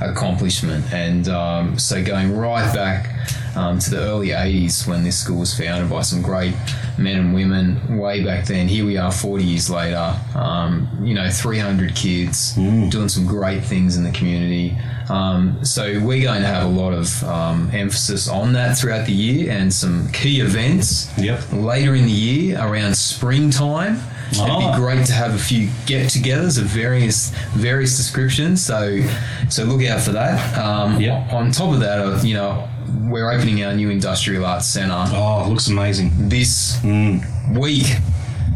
accomplishment. 0.00 0.84
And 0.92 1.28
um, 1.28 1.78
so 1.78 2.02
going 2.04 2.36
right 2.36 2.72
back 2.74 3.08
um, 3.56 3.78
to 3.78 3.90
the 3.90 3.98
early 4.00 4.28
80s 4.28 4.86
when 4.86 5.04
this 5.04 5.18
school 5.18 5.40
was 5.40 5.56
founded 5.56 5.90
by 5.90 6.02
some 6.02 6.22
great 6.22 6.54
men 6.98 7.18
and 7.18 7.34
women 7.34 7.98
way 7.98 8.24
back 8.24 8.46
then. 8.46 8.68
Here 8.68 8.84
we 8.84 8.96
are 8.96 9.12
40 9.12 9.44
years 9.44 9.68
later, 9.70 10.14
um, 10.34 10.88
you 11.02 11.14
know, 11.14 11.28
300 11.30 11.94
kids 11.94 12.54
Mm. 12.56 12.90
doing 12.90 13.08
some 13.08 13.26
great 13.26 13.62
things 13.64 13.96
in 13.96 14.04
the 14.04 14.10
community. 14.10 14.76
Um, 15.08 15.62
so 15.64 15.84
we're 16.00 16.22
going 16.22 16.40
to 16.42 16.46
have 16.46 16.64
a 16.64 16.68
lot 16.68 16.92
of 16.92 17.22
um, 17.24 17.70
emphasis 17.72 18.28
on 18.28 18.52
that 18.54 18.78
throughout 18.78 19.06
the 19.06 19.12
year 19.12 19.50
and 19.50 19.72
some 19.72 20.10
key 20.12 20.40
events 20.40 21.10
Yep. 21.18 21.52
later 21.52 21.94
in 21.94 22.04
the 22.04 22.10
year 22.12 22.58
around 22.60 22.96
springtime. 22.96 24.00
It'd 24.32 24.44
Ah. 24.50 24.72
be 24.72 24.78
great 24.80 25.04
to 25.06 25.12
have 25.12 25.34
a 25.34 25.38
few 25.38 25.68
get-togethers 25.86 26.58
of 26.58 26.64
various 26.64 27.32
various 27.54 27.96
descriptions. 27.96 28.64
So, 28.64 29.00
so 29.48 29.64
look 29.64 29.82
out 29.88 30.00
for 30.00 30.12
that. 30.12 30.58
Um. 30.58 30.96
On 31.30 31.50
top 31.50 31.72
of 31.74 31.80
that, 31.80 31.98
uh, 31.98 32.18
you 32.22 32.34
know, 32.34 32.68
we're 33.10 33.30
opening 33.30 33.64
our 33.64 33.74
new 33.74 33.90
industrial 33.90 34.44
arts 34.44 34.66
centre 34.66 34.94
Oh, 34.94 35.44
it 35.44 35.48
looks 35.48 35.68
amazing. 35.68 36.12
this 36.28 36.76
Mm. 36.82 37.22
week. 37.58 37.96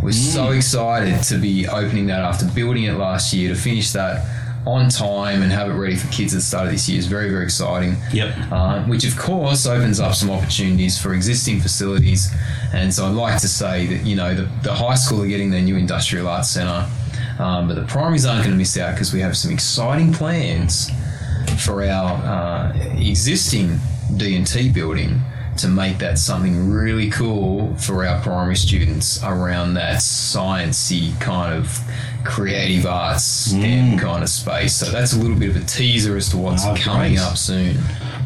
We're 0.03 0.13
so 0.13 0.51
excited 0.53 1.23
to 1.25 1.37
be 1.39 1.67
opening 1.67 2.07
that 2.07 2.21
after 2.21 2.45
building 2.47 2.85
it 2.85 2.93
last 2.97 3.33
year 3.35 3.49
to 3.49 3.55
finish 3.61 3.91
that 3.93 4.25
on 4.67 4.89
time 4.89 5.43
and 5.43 5.53
have 5.53 5.71
it 5.71 5.75
ready 5.75 5.95
for 5.95 6.11
kids 6.13 6.35
at 6.35 6.39
the 6.39 6.43
start 6.43 6.67
of 6.67 6.73
this 6.73 6.89
year 6.89 6.99
is 6.99 7.07
very, 7.07 7.31
very 7.31 7.45
exciting. 7.45 7.97
Yep. 8.13 8.35
Uh, 8.51 8.83
which, 8.85 9.05
of 9.05 9.17
course, 9.17 9.65
opens 9.67 10.01
up 10.01 10.15
some 10.15 10.31
opportunities 10.31 11.01
for 11.01 11.15
existing 11.15 11.61
facilities. 11.61 12.35
And 12.75 12.93
so 12.93 13.07
I'd 13.07 13.15
like 13.15 13.41
to 13.41 13.49
say 13.49 13.87
that, 13.87 14.05
you 14.05 14.17
know, 14.17 14.35
the, 14.35 14.51
the 14.63 14.75
high 14.75 14.97
school 14.97 15.23
are 15.23 15.29
getting 15.29 15.51
their 15.51 15.63
new 15.63 15.77
industrial 15.77 16.29
arts 16.29 16.51
centre. 16.51 16.89
Um, 17.39 17.69
but 17.69 17.75
the 17.75 17.85
primaries 17.85 18.27
aren't 18.27 18.43
going 18.43 18.53
to 18.53 18.59
miss 18.59 18.77
out 18.77 18.95
because 18.95 19.13
we 19.13 19.21
have 19.21 19.37
some 19.37 19.53
exciting 19.53 20.13
plans 20.13 20.91
for 21.65 21.85
our 21.85 22.13
uh, 22.25 22.73
existing 22.99 23.79
D&T 24.17 24.71
building 24.71 25.21
to 25.59 25.69
make 25.69 25.99
that 25.99 26.19
something 26.19 26.71
really 26.71 27.11
cool 27.11 27.75
for 27.77 28.05
our 28.07 28.21
primary 28.23 28.57
students 28.57 29.23
around 29.23 29.75
that 29.75 29.99
sciencey 30.01 31.19
kind 31.21 31.55
of 31.55 31.81
creative 32.25 32.87
arts 32.87 33.25
STEM 33.25 33.99
kind 33.99 34.23
of 34.23 34.29
space. 34.29 34.75
So 34.75 34.87
that's 34.91 35.13
a 35.13 35.19
little 35.19 35.37
bit 35.39 35.51
of 35.51 35.57
a 35.57 35.65
teaser 35.65 36.17
as 36.17 36.29
to 36.31 36.37
what's 36.37 36.65
Ah, 36.65 36.75
coming 36.77 37.15
great. 37.15 37.21
up 37.25 37.37
soon. 37.37 37.79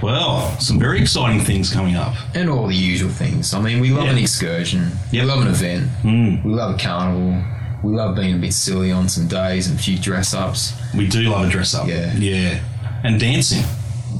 Well, 0.02 0.58
some 0.58 0.78
very 0.78 1.00
exciting 1.00 1.40
things 1.40 1.70
coming 1.72 1.96
up. 1.96 2.14
And 2.34 2.48
all 2.48 2.66
the 2.66 2.74
usual 2.74 3.10
things. 3.10 3.52
I 3.52 3.60
mean, 3.60 3.80
we 3.80 3.90
love 3.90 4.04
Yeah. 4.06 4.12
an 4.12 4.18
excursion. 4.18 4.90
Yep. 5.12 5.22
We 5.24 5.28
love 5.30 5.40
an 5.42 5.48
event. 5.48 5.90
Mm. 6.02 6.44
We 6.44 6.52
love 6.54 6.74
a 6.74 6.78
carnival. 6.78 7.42
We 7.82 7.94
love 7.94 8.16
being 8.16 8.34
a 8.34 8.38
bit 8.38 8.52
silly 8.54 8.90
on 8.92 9.08
some 9.08 9.26
days 9.28 9.66
and 9.68 9.78
a 9.78 9.82
few 9.82 9.98
dress 9.98 10.32
ups. 10.34 10.72
We 10.94 11.06
do 11.06 11.22
love 11.30 11.48
a 11.48 11.50
dress 11.50 11.74
up. 11.74 11.86
Yeah. 11.86 12.12
Yeah. 12.14 12.58
And 13.04 13.18
dancing. 13.20 13.64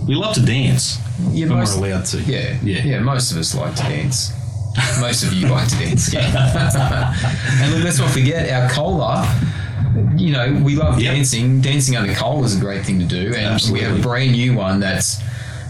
We 0.07 0.15
love 0.15 0.35
to 0.35 0.43
dance. 0.45 0.99
Yeah, 1.31 1.49
when 1.49 1.59
most- 1.59 1.79
we're 1.79 1.91
allowed 1.93 2.07
to. 2.07 2.19
Yeah, 2.23 2.57
Yeah. 2.63 2.83
yeah. 2.85 2.99
Most 3.01 3.31
of 3.33 3.39
us 3.39 3.55
like 3.55 3.75
to 3.77 3.83
dance. 3.83 4.33
Most 5.01 5.23
of 5.25 5.33
you 5.33 5.49
like 5.49 5.69
to 5.69 5.77
dance. 5.77 6.13
Yeah. 6.13 7.15
and 7.63 7.73
look, 7.75 7.85
let's 7.85 7.99
not 7.99 8.11
forget 8.11 8.49
our 8.51 8.69
cola. 8.71 9.27
You 10.17 10.33
know, 10.33 10.61
we 10.65 10.77
love 10.77 11.01
Yep. 11.01 11.15
dancing. 11.15 11.61
Dancing 11.61 11.97
under 11.97 12.15
cola 12.15 12.45
is 12.45 12.57
a 12.57 12.61
great 12.61 12.85
thing 12.87 12.99
to 13.01 13.05
do, 13.05 13.35
and 13.35 13.61
we 13.73 13.81
have 13.81 13.99
a 13.99 14.03
brand 14.03 14.33
new 14.33 14.55
one 14.55 14.79
that's 14.81 15.19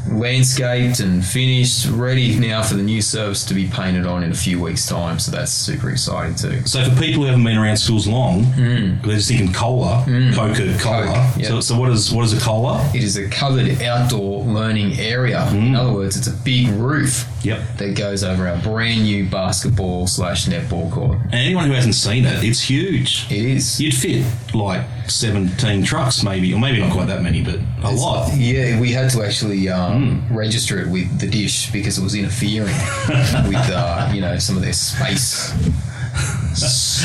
landscaped 0.08 1.00
and 1.00 1.24
finished, 1.24 1.88
ready 1.90 2.38
now 2.38 2.62
for 2.62 2.74
the 2.74 2.82
new 2.82 3.02
service 3.02 3.44
to 3.46 3.54
be 3.54 3.66
painted 3.68 4.06
on 4.06 4.22
in 4.22 4.30
a 4.32 4.34
few 4.34 4.60
weeks' 4.60 4.86
time. 4.86 5.18
So 5.18 5.30
that's 5.32 5.52
super 5.52 5.90
exciting 5.90 6.34
too. 6.34 6.64
So 6.66 6.84
for 6.84 7.00
people 7.00 7.22
who 7.22 7.28
haven't 7.28 7.44
been 7.44 7.56
around 7.58 7.76
schools 7.76 8.06
long, 8.06 8.50
they're 8.56 9.16
just 9.16 9.28
thinking 9.28 9.52
cola, 9.52 10.04
Coca 10.34 10.76
Cola. 10.78 11.06
Mm. 11.06 11.38
Yeah. 11.42 11.48
So, 11.48 11.60
so 11.60 11.78
what 11.78 11.90
is 11.90 12.12
what 12.12 12.24
is 12.24 12.32
a 12.32 12.40
cola? 12.40 12.88
It 12.94 13.02
is 13.02 13.16
a 13.16 13.28
covered 13.28 13.80
outdoor 13.82 14.44
learning 14.44 14.98
area. 14.98 15.48
In 15.50 15.74
other 15.74 15.92
words, 15.92 16.16
it's 16.16 16.26
a 16.26 16.32
big 16.44 16.68
roof 16.68 17.26
Yep. 17.42 17.78
that 17.78 17.96
goes 17.96 18.22
over 18.22 18.46
our 18.48 18.58
brand 18.58 19.02
new 19.04 19.26
basketball 19.28 20.06
slash 20.06 20.46
netball 20.46 20.90
court. 20.92 21.18
And 21.24 21.34
anyone 21.34 21.66
who 21.68 21.72
hasn't 21.72 21.94
seen 21.94 22.24
it, 22.26 22.44
it's 22.44 22.60
huge. 22.68 23.26
It 23.30 23.44
is. 23.44 23.80
You'd 23.80 23.94
fit 23.94 24.26
like 24.54 24.82
17 25.10 25.82
trucks, 25.84 26.22
maybe, 26.22 26.52
or 26.54 26.60
maybe 26.60 26.80
not 26.80 26.92
quite 26.92 27.06
that 27.08 27.22
many, 27.22 27.42
but 27.42 27.58
a 27.82 27.90
lot. 27.90 28.32
Yeah, 28.36 28.80
we 28.80 28.92
had 28.92 29.10
to 29.10 29.22
actually 29.22 29.68
um, 29.68 30.24
register 30.30 30.78
it 30.80 30.88
with 30.88 31.20
the 31.20 31.26
dish 31.26 31.70
because 31.72 31.98
it 31.98 32.02
was 32.02 32.14
interfering 32.14 32.74
with 33.48 33.70
uh, 33.70 34.10
you 34.14 34.20
know 34.20 34.38
some 34.38 34.56
of 34.56 34.62
their 34.62 34.72
space 34.72 35.52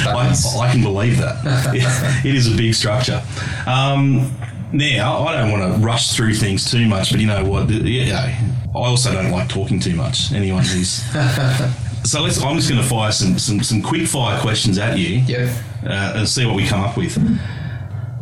I. 0.08 0.36
I 0.58 0.72
can 0.72 0.82
believe 0.82 1.18
that. 1.20 1.42
it 2.26 2.36
is 2.36 2.52
a 2.52 2.58
big 2.58 2.74
structure. 2.74 3.24
Um, 3.68 4.32
now, 4.72 5.20
I 5.20 5.38
don't 5.38 5.52
want 5.52 5.74
to 5.74 5.80
rush 5.80 6.14
through 6.16 6.34
things 6.34 6.70
too 6.70 6.88
much, 6.88 7.12
but 7.12 7.20
you 7.20 7.28
know 7.28 7.46
what? 7.46 7.68
the- 7.68 7.76
You 7.76 8.08
know, 8.08 8.36
I 8.76 8.80
also 8.80 9.14
don't 9.14 9.32
like 9.32 9.48
talking 9.48 9.80
too 9.80 9.96
much. 9.96 10.32
Anyone 10.32 10.64
who's 10.64 10.90
so 12.04 12.22
let's. 12.22 12.42
I'm 12.42 12.56
just 12.58 12.70
going 12.70 12.82
to 12.82 12.88
fire 12.88 13.12
some 13.12 13.38
some 13.38 13.62
some 13.64 13.82
quick 13.82 14.08
fire 14.08 14.40
questions 14.42 14.78
at 14.78 14.98
you. 14.98 15.18
Yep. 15.28 15.50
Uh, 15.86 16.14
and 16.18 16.28
see 16.28 16.46
what 16.46 16.56
we 16.56 16.66
come 16.66 16.82
up 16.82 16.98
with. 16.98 17.16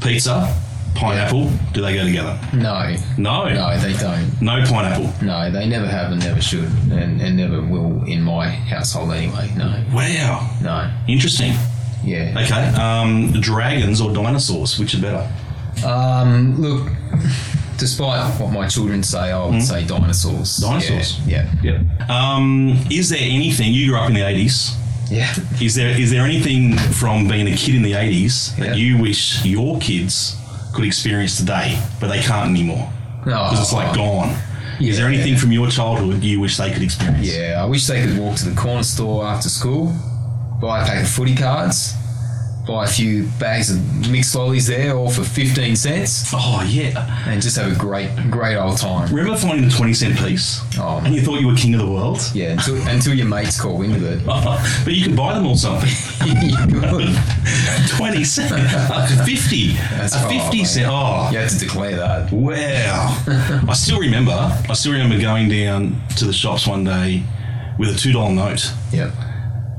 Pizza, 0.03 0.53
pineapple. 0.95 1.49
Do 1.73 1.81
they 1.81 1.93
go 1.95 2.03
together? 2.03 2.37
No, 2.53 2.95
No. 3.17 3.47
no, 3.49 3.77
they 3.79 3.93
don't. 3.93 4.41
No 4.41 4.63
pineapple. 4.65 5.11
No, 5.25 5.49
they 5.49 5.65
never 5.67 5.87
have 5.87 6.11
and 6.11 6.21
never 6.23 6.41
should, 6.41 6.65
and, 6.91 7.21
and 7.21 7.37
never 7.37 7.61
will 7.61 8.03
in 8.05 8.21
my 8.21 8.49
household 8.49 9.11
anyway. 9.13 9.49
No, 9.55 9.81
Wow. 9.93 10.49
no. 10.61 10.91
Interesting. 11.07 11.53
Yeah. 12.03 12.35
Okay. 12.37 12.67
Um, 12.81 13.31
dragons 13.39 14.01
or 14.01 14.13
dinosaurs? 14.13 14.77
Which 14.77 14.93
are 14.95 15.01
better? 15.01 15.27
Um, 15.85 16.59
look, 16.61 16.91
despite 17.77 18.29
what 18.39 18.51
my 18.51 18.67
children 18.67 19.03
say, 19.03 19.31
I 19.31 19.45
would 19.45 19.63
say 19.63 19.85
dinosaurs. 19.85 20.57
Dinosaurs. 20.57 21.19
Yeah. 21.25 21.49
Yeah. 21.63 21.79
Um, 22.09 22.77
is 22.91 23.09
there 23.09 23.19
anything 23.21 23.71
you 23.73 23.87
grew 23.87 23.97
up 23.97 24.09
in 24.09 24.15
the 24.15 24.27
eighties? 24.27 24.75
Yeah. 25.13 25.31
Is 25.61 25.75
there 25.75 25.89
is 26.03 26.09
there 26.11 26.23
anything 26.25 26.77
from 27.01 27.27
being 27.27 27.47
a 27.47 27.55
kid 27.55 27.75
in 27.75 27.83
the 27.83 27.93
eighties 27.93 28.53
that 28.57 28.69
Yeah. 28.69 28.75
you 28.83 28.97
wish 28.97 29.45
your 29.45 29.77
kids 29.79 30.35
could 30.73 30.85
experience 30.85 31.37
today, 31.37 31.77
but 31.99 32.07
they 32.07 32.19
can't 32.19 32.49
anymore 32.49 32.91
No. 33.25 33.31
because 33.49 33.59
it's 33.59 33.73
like 33.73 33.93
gone? 33.95 34.35
Is 34.81 34.97
there 34.97 35.09
Yeah. 35.11 35.19
anything 35.19 35.37
from 35.37 35.51
your 35.51 35.69
childhood 35.69 36.23
you 36.23 36.39
wish 36.39 36.57
they 36.57 36.71
could 36.71 36.81
experience? 36.81 37.27
Yeah, 37.27 37.61
I 37.63 37.65
wish 37.65 37.85
they 37.85 38.01
could 38.01 38.17
walk 38.17 38.35
to 38.37 38.45
the 38.49 38.55
corner 38.55 38.81
store 38.83 39.25
after 39.27 39.49
school, 39.49 39.93
buy 40.59 40.81
a 40.81 40.85
pack 40.85 41.03
of 41.03 41.07
footy 41.09 41.35
cards, 41.35 41.93
buy 42.65 42.85
a 42.85 42.87
few 42.87 43.23
bags 43.39 43.69
of 43.69 44.09
mixed 44.09 44.33
lollies 44.35 44.67
there, 44.67 44.95
all 44.95 45.09
for 45.09 45.23
15 45.23 45.75
cents, 45.75 46.31
Oh 46.33 46.63
yeah. 46.65 47.27
and 47.27 47.41
just 47.41 47.57
have 47.57 47.69
a 47.69 47.75
great, 47.77 48.09
great 48.31 48.55
old 48.55 48.77
time. 48.77 49.13
Remember 49.13 49.37
finding 49.37 49.67
the 49.67 49.75
twenty 49.75 49.93
cent 49.93 50.17
piece, 50.17 50.61
Oh. 50.79 51.01
and 51.03 51.13
you 51.13 51.21
thought 51.21 51.41
you 51.41 51.47
were 51.47 51.55
king 51.55 51.73
of 51.73 51.81
the 51.81 51.87
world? 51.91 52.19
Yeah, 52.33 52.51
until, 52.53 52.75
until 52.87 53.13
your 53.15 53.25
mates 53.27 53.59
call 53.59 53.81
into 53.81 54.09
it. 54.13 54.25
but 54.25 54.87
you 54.93 55.03
could 55.03 55.15
buy 55.15 55.33
them 55.33 55.45
all 55.45 55.57
something. 55.57 55.89
You 56.25 56.55
could. 56.89 57.15
20 57.97 58.23
cent, 58.23 58.51
a 58.53 59.23
50, 59.25 59.73
That's- 59.73 60.15
a 60.15 60.25
oh, 60.25 60.29
50 60.29 60.57
man. 60.57 60.65
cent. 60.65 60.87
Oh, 60.89 61.29
You 61.31 61.37
had 61.39 61.49
to 61.49 61.59
declare 61.59 61.97
that. 61.97 62.31
Wow. 62.31 63.17
I 63.67 63.73
still 63.73 63.99
remember, 63.99 64.31
I 64.31 64.73
still 64.73 64.93
remember 64.93 65.19
going 65.19 65.49
down 65.49 66.01
to 66.17 66.25
the 66.25 66.33
shops 66.33 66.65
one 66.65 66.83
day 66.85 67.23
with 67.77 67.89
a 67.89 67.93
$2 67.93 68.33
note 68.33 68.71
Yep. 68.93 69.11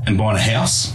and 0.05 0.17
buying 0.17 0.37
a 0.37 0.41
house 0.41 0.91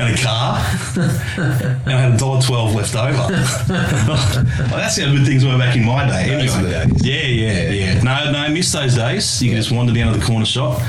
and 0.00 0.14
a 0.14 0.22
car 0.22 0.58
and 0.96 1.88
I 1.92 2.00
had 2.00 2.14
a 2.14 2.16
dollar 2.16 2.40
twelve 2.42 2.74
left 2.74 2.94
over. 2.94 3.12
Well, 4.66 4.80
that's 4.80 4.98
how 5.00 5.10
good 5.10 5.26
things 5.26 5.44
were 5.44 5.56
back 5.58 5.76
in 5.76 5.84
my 5.84 6.06
day. 6.06 6.32
Anyway. 6.34 6.86
Yeah, 6.98 7.22
yeah, 7.22 7.70
yeah. 7.70 8.02
No, 8.02 8.30
no, 8.32 8.38
I 8.38 8.48
miss 8.48 8.70
those 8.72 8.94
days. 8.94 9.42
You 9.42 9.50
could 9.50 9.56
just 9.56 9.70
wander 9.72 9.92
down 9.92 10.12
to 10.12 10.18
the 10.18 10.24
corner 10.24 10.44
shop. 10.46 10.80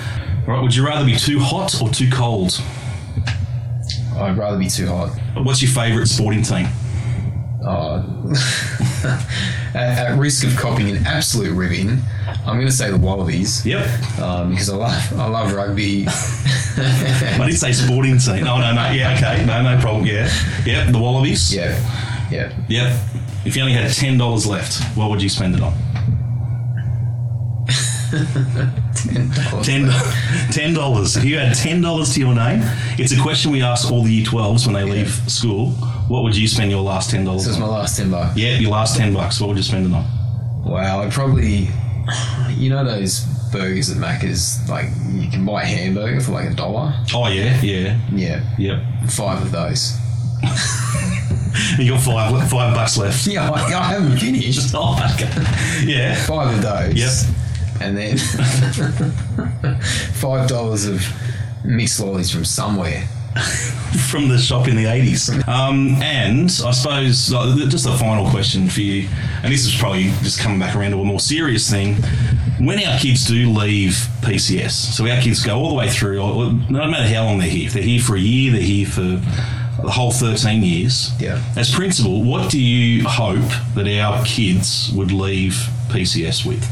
All 0.47 0.53
right, 0.53 0.61
would 0.61 0.75
you 0.75 0.85
rather 0.85 1.05
be 1.05 1.15
too 1.15 1.39
hot 1.39 1.81
or 1.81 1.89
too 1.89 2.09
cold? 2.11 2.61
I'd 4.15 4.37
rather 4.37 4.57
be 4.57 4.67
too 4.67 4.87
hot. 4.87 5.09
What's 5.35 5.61
your 5.61 5.71
favourite 5.71 6.07
sporting 6.07 6.41
team? 6.41 6.67
Uh, 7.65 8.03
at, 9.75 10.11
at 10.11 10.17
risk 10.19 10.45
of 10.45 10.55
copying 10.55 10.95
an 10.95 11.05
absolute 11.05 11.53
ribbing, 11.53 11.99
I'm 12.45 12.55
going 12.55 12.65
to 12.67 12.71
say 12.71 12.91
the 12.91 12.97
Wallabies. 12.97 13.65
Yep. 13.65 14.19
Um, 14.19 14.51
because 14.51 14.69
I 14.69 14.75
love 14.75 15.19
I 15.19 15.27
love 15.27 15.53
rugby. 15.53 16.05
I 16.07 17.45
did 17.47 17.57
say 17.57 17.71
sporting 17.71 18.17
team. 18.17 18.43
No, 18.43 18.59
no, 18.59 18.73
no. 18.73 18.89
Yeah, 18.91 19.15
okay. 19.15 19.45
No, 19.45 19.61
no 19.61 19.79
problem. 19.81 20.05
Yeah. 20.05 20.29
Yep, 20.65 20.91
the 20.91 20.99
Wallabies. 20.99 21.53
yeah, 21.53 21.77
yeah. 22.31 22.53
Yep. 22.69 22.99
If 23.45 23.55
you 23.55 23.61
only 23.61 23.73
had 23.73 23.91
ten 23.91 24.17
dollars 24.17 24.45
left, 24.45 24.83
what 24.97 25.09
would 25.09 25.21
you 25.21 25.29
spend 25.29 25.55
it 25.55 25.61
on? 25.61 25.73
Ten 29.63 29.89
ten 30.51 30.73
dollars. 30.73 31.17
If 31.17 31.25
you 31.25 31.37
had 31.39 31.55
ten 31.55 31.81
dollars 31.81 32.13
to 32.13 32.19
your 32.19 32.33
name, 32.33 32.61
it's 32.97 33.11
a 33.11 33.21
question 33.21 33.51
we 33.51 33.61
ask 33.61 33.91
all 33.91 34.03
the 34.03 34.11
year 34.11 34.25
twelves 34.25 34.65
when 34.65 34.73
they 34.75 34.83
leave 34.83 35.09
school. 35.29 35.71
What 36.07 36.23
would 36.23 36.35
you 36.35 36.47
spend 36.47 36.71
your 36.71 36.81
last 36.81 37.09
ten 37.11 37.25
dollars 37.25 37.45
This 37.45 37.55
is 37.55 37.59
my 37.59 37.67
last 37.67 37.97
ten 37.97 38.09
bucks. 38.11 38.37
Yeah, 38.37 38.57
your 38.59 38.71
last 38.71 38.97
ten 38.97 39.13
bucks. 39.13 39.39
What 39.41 39.49
would 39.49 39.57
you 39.57 39.63
spend 39.63 39.87
it 39.87 39.93
on? 39.93 40.05
Wow, 40.65 41.01
I'd 41.01 41.11
probably, 41.11 41.69
you 42.49 42.69
know, 42.69 42.83
those 42.85 43.25
burgers 43.51 43.89
at 43.89 43.97
Macca's, 43.97 44.59
like 44.69 44.85
you 45.11 45.29
can 45.29 45.45
buy 45.45 45.63
a 45.63 45.65
hamburger 45.65 46.19
for 46.21 46.31
like 46.33 46.49
a 46.49 46.53
dollar. 46.53 46.93
Oh 47.13 47.27
yeah, 47.27 47.59
yeah, 47.61 47.99
Yeah, 48.11 48.55
yep. 48.57 48.81
five 49.09 49.41
of 49.41 49.51
those. 49.51 49.97
You 51.79 51.91
got 51.91 52.01
five 52.01 52.49
five 52.51 52.75
bucks 52.75 52.97
left. 52.97 53.25
Yeah, 53.25 53.49
I, 53.49 53.55
I 53.63 53.83
haven't 53.83 54.17
finished. 54.19 54.71
Oh, 54.75 54.93
okay. 55.15 55.27
Yeah. 55.85 56.13
Five 56.25 56.55
of 56.55 56.61
those. 56.61 56.93
Yep. 56.93 57.35
And 57.79 57.95
then 57.97 58.17
five 60.13 60.47
dollars 60.47 60.85
of 60.85 61.05
mixed 61.63 61.99
lollies 61.99 62.31
from 62.31 62.45
somewhere. 62.45 63.07
from 64.09 64.29
the 64.29 64.37
shop 64.37 64.67
in 64.67 64.75
the 64.75 64.85
80s. 64.85 65.47
Um, 65.47 65.89
and 66.01 66.45
I 66.65 66.71
suppose, 66.71 67.31
uh, 67.31 67.55
just 67.67 67.85
a 67.85 67.95
final 67.95 68.27
question 68.29 68.67
for 68.67 68.81
you, 68.81 69.07
and 69.43 69.53
this 69.53 69.65
is 69.65 69.75
probably 69.75 70.05
just 70.23 70.39
coming 70.39 70.59
back 70.59 70.75
around 70.75 70.91
to 70.91 70.99
a 71.01 71.05
more 71.05 71.19
serious 71.19 71.69
thing. 71.69 71.95
When 72.59 72.83
our 72.83 72.97
kids 72.97 73.27
do 73.27 73.51
leave 73.51 73.91
PCS, 74.21 74.71
so 74.71 75.07
our 75.07 75.21
kids 75.21 75.43
go 75.43 75.57
all 75.59 75.69
the 75.69 75.75
way 75.75 75.87
through, 75.89 76.19
or- 76.19 76.51
no 76.69 76.87
matter 76.87 77.07
how 77.13 77.25
long 77.25 77.37
they're 77.37 77.47
here, 77.47 77.67
if 77.67 77.73
they're 77.73 77.83
here 77.83 78.01
for 78.01 78.15
a 78.15 78.19
year, 78.19 78.51
they're 78.53 78.61
here 78.61 78.87
for 78.87 79.21
the 79.83 79.91
whole 79.91 80.11
13 80.11 80.63
years. 80.63 81.11
Yeah. 81.19 81.39
As 81.55 81.71
principal, 81.73 82.23
what 82.23 82.49
do 82.49 82.59
you 82.59 83.07
hope 83.07 83.51
that 83.75 83.87
our 83.99 84.25
kids 84.25 84.91
would 84.95 85.11
leave 85.11 85.53
PCS 85.89 86.43
with? 86.43 86.67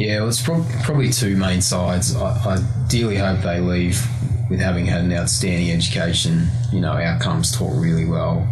Yeah, 0.00 0.20
well, 0.20 0.28
it's 0.28 0.40
prob- 0.40 0.66
probably 0.82 1.10
two 1.10 1.36
main 1.36 1.60
sides. 1.60 2.16
I, 2.16 2.30
I 2.30 2.58
ideally 2.86 3.16
hope 3.16 3.40
they 3.42 3.60
leave 3.60 4.02
with 4.48 4.58
having 4.58 4.86
had 4.86 5.02
an 5.02 5.12
outstanding 5.12 5.70
education, 5.70 6.46
you 6.72 6.80
know, 6.80 6.92
outcomes 6.92 7.54
taught 7.54 7.78
really 7.78 8.06
well. 8.06 8.48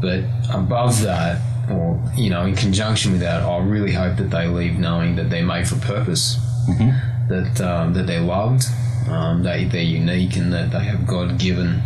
But 0.00 0.24
above 0.50 1.02
that, 1.02 1.42
or, 1.70 2.02
you 2.16 2.30
know, 2.30 2.46
in 2.46 2.56
conjunction 2.56 3.12
with 3.12 3.20
that, 3.20 3.42
I 3.42 3.58
really 3.58 3.92
hope 3.92 4.16
that 4.16 4.30
they 4.30 4.46
leave 4.46 4.78
knowing 4.78 5.14
that 5.16 5.28
they're 5.28 5.44
made 5.44 5.68
for 5.68 5.76
purpose, 5.76 6.38
that, 7.28 7.60
um, 7.60 7.92
that 7.92 8.06
they're 8.06 8.22
loved, 8.22 8.64
um, 9.10 9.42
they, 9.42 9.66
they're 9.66 9.82
unique, 9.82 10.36
and 10.36 10.50
that 10.54 10.70
they 10.70 10.84
have 10.84 11.06
God 11.06 11.38
given 11.38 11.82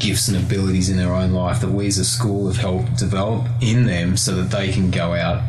gifts 0.00 0.28
and 0.28 0.36
abilities 0.38 0.88
in 0.88 0.96
their 0.96 1.12
own 1.12 1.32
life 1.32 1.60
that 1.60 1.70
we 1.70 1.86
as 1.86 1.98
a 1.98 2.06
school 2.06 2.46
have 2.46 2.56
helped 2.56 2.96
develop 2.96 3.46
in 3.60 3.84
them 3.84 4.16
so 4.16 4.34
that 4.34 4.50
they 4.56 4.72
can 4.72 4.90
go 4.90 5.12
out 5.12 5.42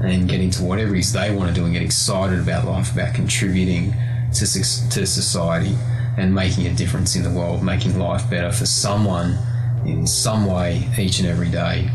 and 0.00 0.28
get 0.28 0.40
into 0.40 0.62
whatever 0.62 0.94
it 0.94 1.00
is 1.00 1.12
they 1.12 1.34
want 1.34 1.48
to 1.48 1.54
do 1.54 1.64
and 1.64 1.72
get 1.72 1.82
excited 1.82 2.38
about 2.38 2.64
life, 2.64 2.92
about 2.92 3.14
contributing 3.14 3.92
to, 4.32 4.44
to 4.44 5.06
society 5.06 5.76
and 6.16 6.34
making 6.34 6.66
a 6.66 6.74
difference 6.74 7.16
in 7.16 7.22
the 7.22 7.30
world, 7.30 7.62
making 7.62 7.98
life 7.98 8.28
better 8.28 8.52
for 8.52 8.66
someone 8.66 9.38
in 9.84 10.06
some 10.06 10.46
way 10.46 10.88
each 10.98 11.20
and 11.20 11.28
every 11.28 11.48
day. 11.48 11.88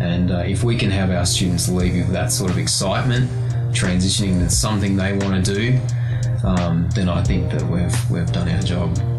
And 0.00 0.30
uh, 0.30 0.38
if 0.46 0.62
we 0.62 0.76
can 0.76 0.90
have 0.90 1.10
our 1.10 1.26
students 1.26 1.68
leave 1.68 1.94
with 1.94 2.12
that 2.12 2.30
sort 2.30 2.50
of 2.50 2.58
excitement, 2.58 3.30
transitioning 3.72 4.32
into 4.32 4.50
something 4.50 4.96
they 4.96 5.12
want 5.12 5.44
to 5.44 5.54
do, 5.54 5.80
um, 6.44 6.88
then 6.94 7.08
I 7.08 7.22
think 7.24 7.50
that 7.50 7.62
we've 7.62 8.10
we've 8.10 8.30
done 8.32 8.48
our 8.48 8.62
job. 8.62 9.17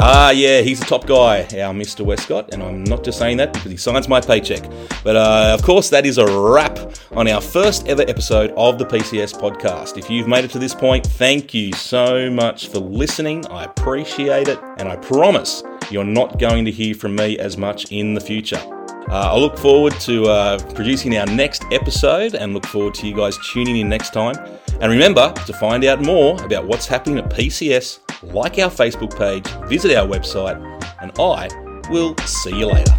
Ah, 0.00 0.30
yeah, 0.30 0.60
he's 0.60 0.78
the 0.78 0.86
top 0.86 1.06
guy, 1.06 1.40
our 1.60 1.74
Mr. 1.74 2.04
Westcott, 2.04 2.54
and 2.54 2.62
I'm 2.62 2.84
not 2.84 3.02
just 3.02 3.18
saying 3.18 3.36
that 3.38 3.52
because 3.52 3.72
he 3.72 3.76
signs 3.76 4.08
my 4.08 4.20
paycheck. 4.20 4.62
But 5.02 5.16
uh, 5.16 5.50
of 5.52 5.62
course, 5.64 5.90
that 5.90 6.06
is 6.06 6.18
a 6.18 6.26
wrap 6.26 6.78
on 7.10 7.26
our 7.26 7.40
first 7.40 7.88
ever 7.88 8.02
episode 8.02 8.52
of 8.56 8.78
the 8.78 8.86
PCS 8.86 9.34
podcast. 9.34 9.98
If 9.98 10.08
you've 10.08 10.28
made 10.28 10.44
it 10.44 10.52
to 10.52 10.60
this 10.60 10.72
point, 10.72 11.04
thank 11.04 11.52
you 11.52 11.72
so 11.72 12.30
much 12.30 12.68
for 12.68 12.78
listening. 12.78 13.44
I 13.48 13.64
appreciate 13.64 14.46
it, 14.46 14.60
and 14.76 14.88
I 14.88 14.94
promise 14.94 15.64
you're 15.90 16.04
not 16.04 16.38
going 16.38 16.64
to 16.66 16.70
hear 16.70 16.94
from 16.94 17.16
me 17.16 17.36
as 17.38 17.56
much 17.56 17.90
in 17.90 18.14
the 18.14 18.20
future. 18.20 18.77
Uh, 19.10 19.32
I 19.32 19.38
look 19.38 19.56
forward 19.56 19.94
to 20.00 20.26
uh, 20.26 20.58
producing 20.74 21.16
our 21.16 21.24
next 21.24 21.64
episode 21.72 22.34
and 22.34 22.52
look 22.52 22.66
forward 22.66 22.92
to 22.96 23.08
you 23.08 23.16
guys 23.16 23.38
tuning 23.52 23.78
in 23.78 23.88
next 23.88 24.12
time. 24.12 24.36
And 24.82 24.92
remember 24.92 25.32
to 25.46 25.52
find 25.54 25.82
out 25.84 26.02
more 26.02 26.42
about 26.44 26.66
what's 26.66 26.86
happening 26.86 27.18
at 27.18 27.30
PCS, 27.30 28.00
like 28.34 28.58
our 28.58 28.68
Facebook 28.70 29.16
page, 29.16 29.46
visit 29.66 29.96
our 29.96 30.06
website, 30.06 30.60
and 31.00 31.10
I 31.18 31.48
will 31.90 32.14
see 32.26 32.58
you 32.58 32.66
later. 32.66 32.94